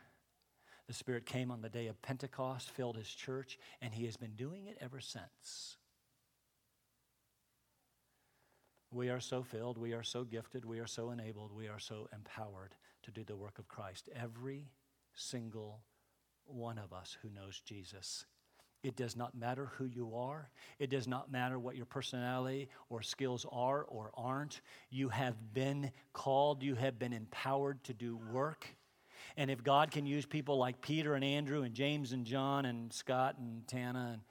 The 0.87 0.93
Spirit 0.93 1.27
came 1.27 1.51
on 1.51 1.63
the 1.63 1.69
day 1.69 1.89
of 1.89 2.01
Pentecost, 2.01 2.71
filled 2.71 2.97
his 2.97 3.09
church, 3.09 3.59
and 3.81 3.93
he 3.93 4.05
has 4.05 4.17
been 4.17 4.37
doing 4.37 4.67
it 4.67 4.79
ever 4.81 5.01
since. 5.01 5.79
We 8.93 9.09
are 9.09 9.19
so 9.19 9.43
filled, 9.43 9.79
we 9.79 9.95
are 9.95 10.05
so 10.05 10.23
gifted, 10.23 10.65
we 10.65 10.79
are 10.79 10.87
so 10.87 11.11
enabled, 11.11 11.51
we 11.51 11.67
are 11.67 11.81
so 11.81 12.09
empowered 12.15 12.77
to 13.03 13.11
do 13.11 13.25
the 13.25 13.35
work 13.35 13.59
of 13.59 13.67
Christ. 13.67 14.09
Every 14.15 14.71
single 15.13 15.81
one 16.47 16.79
of 16.79 16.93
us 16.93 17.17
who 17.23 17.31
knows 17.31 17.61
Jesus. 17.65 18.27
It 18.83 18.97
does 18.97 19.17
not 19.17 19.37
matter 19.37 19.71
who 19.77 19.85
you 19.85 20.17
are. 20.17 20.51
It 20.79 20.91
does 20.91 21.07
not 21.07 21.31
matter 21.31 21.59
what 21.59 21.77
your 21.77 21.87
personality 21.87 22.69
or 22.89 23.01
skills 23.01 23.47
are 23.53 23.83
or 23.85 24.11
aren't. 24.17 24.61
You 24.91 25.09
have 25.09 25.37
been 25.55 25.93
called, 26.13 26.63
you 26.63 26.75
have 26.75 26.99
been 26.99 27.13
empowered 27.13 27.85
to 27.85 27.95
do 27.95 28.19
work. 28.33 28.67
And 29.37 29.51
if 29.51 29.63
God 29.63 29.93
can 29.93 30.05
use 30.05 30.27
people 30.27 30.59
like 30.59 30.81
Peter 30.81 31.15
and 31.15 31.25
Andrew 31.25 31.63
and 31.63 31.75
James 31.75 32.13
and 32.13 32.27
John 32.27 32.65
and 32.65 32.93
Scott 32.93 33.37
and 33.39 33.67
Tana 33.69 34.11
and 34.15 34.23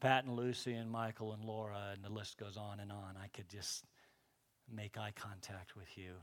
Pat 0.00 0.24
and 0.24 0.34
Lucy 0.34 0.72
and 0.72 0.90
Michael 0.90 1.32
and 1.32 1.44
Laura, 1.44 1.90
and 1.92 2.02
the 2.02 2.10
list 2.10 2.38
goes 2.38 2.56
on 2.56 2.80
and 2.80 2.90
on, 2.90 3.16
I 3.22 3.28
could 3.28 3.48
just 3.48 3.84
make 4.74 4.96
eye 4.96 5.12
contact 5.14 5.76
with 5.76 5.96
you. 5.96 6.14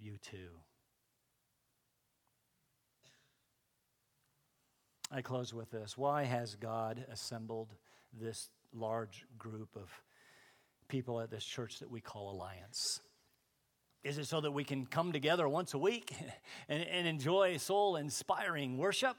You 0.00 0.16
too. 0.16 0.48
I 5.10 5.22
close 5.22 5.54
with 5.54 5.70
this. 5.70 5.96
Why 5.96 6.24
has 6.24 6.54
God 6.54 7.04
assembled 7.10 7.74
this 8.12 8.50
large 8.74 9.24
group 9.38 9.70
of 9.74 9.90
people 10.88 11.20
at 11.20 11.30
this 11.30 11.44
church 11.44 11.78
that 11.78 11.90
we 11.90 12.00
call 12.00 12.30
Alliance? 12.30 13.00
Is 14.04 14.18
it 14.18 14.26
so 14.26 14.40
that 14.42 14.52
we 14.52 14.64
can 14.64 14.84
come 14.86 15.12
together 15.12 15.48
once 15.48 15.72
a 15.72 15.78
week 15.78 16.14
and, 16.68 16.82
and 16.82 17.06
enjoy 17.06 17.56
soul 17.56 17.96
inspiring 17.96 18.76
worship? 18.76 19.16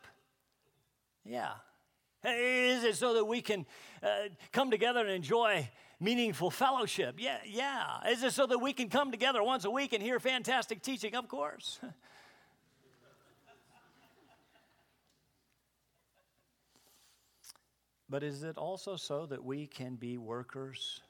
Yeah. 1.25 1.53
Is 2.23 2.83
it 2.83 2.95
so 2.95 3.15
that 3.15 3.25
we 3.25 3.41
can 3.41 3.65
uh, 4.03 4.29
come 4.51 4.69
together 4.69 4.99
and 4.99 5.09
enjoy 5.09 5.69
meaningful 5.99 6.51
fellowship? 6.51 7.15
Yeah, 7.17 7.37
yeah. 7.45 8.07
Is 8.09 8.23
it 8.23 8.33
so 8.33 8.45
that 8.45 8.59
we 8.59 8.73
can 8.73 8.89
come 8.89 9.09
together 9.09 9.41
once 9.41 9.65
a 9.65 9.71
week 9.71 9.93
and 9.93 10.03
hear 10.03 10.19
fantastic 10.19 10.83
teaching? 10.83 11.15
Of 11.15 11.27
course. 11.27 11.79
but 18.09 18.23
is 18.23 18.43
it 18.43 18.57
also 18.57 18.95
so 18.95 19.25
that 19.27 19.43
we 19.43 19.67
can 19.67 19.95
be 19.95 20.17
workers 20.17 21.01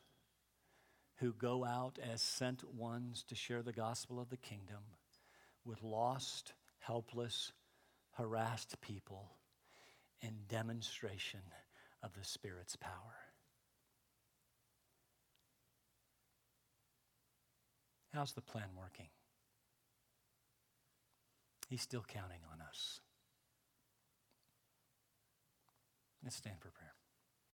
who 1.20 1.34
go 1.34 1.64
out 1.64 1.98
as 2.12 2.22
sent 2.22 2.64
ones 2.74 3.24
to 3.28 3.36
share 3.36 3.62
the 3.62 3.74
gospel 3.74 4.20
of 4.20 4.30
the 4.30 4.38
kingdom 4.38 4.84
with 5.64 5.82
lost, 5.82 6.54
helpless, 6.80 7.54
harassed 8.12 8.80
people 8.82 9.32
in 10.22 10.34
demonstration 10.50 11.42
of 12.04 12.14
the 12.14 12.24
Spirit's 12.24 12.76
power? 12.76 13.16
How's 18.14 18.34
the 18.34 18.42
plan 18.42 18.70
working? 18.78 19.08
He's 21.70 21.82
still 21.82 22.04
counting 22.08 22.40
on 22.52 22.60
us. 22.62 23.00
Let's 26.24 26.36
stand 26.36 26.58
for 26.60 26.70
prayer. 26.72 26.99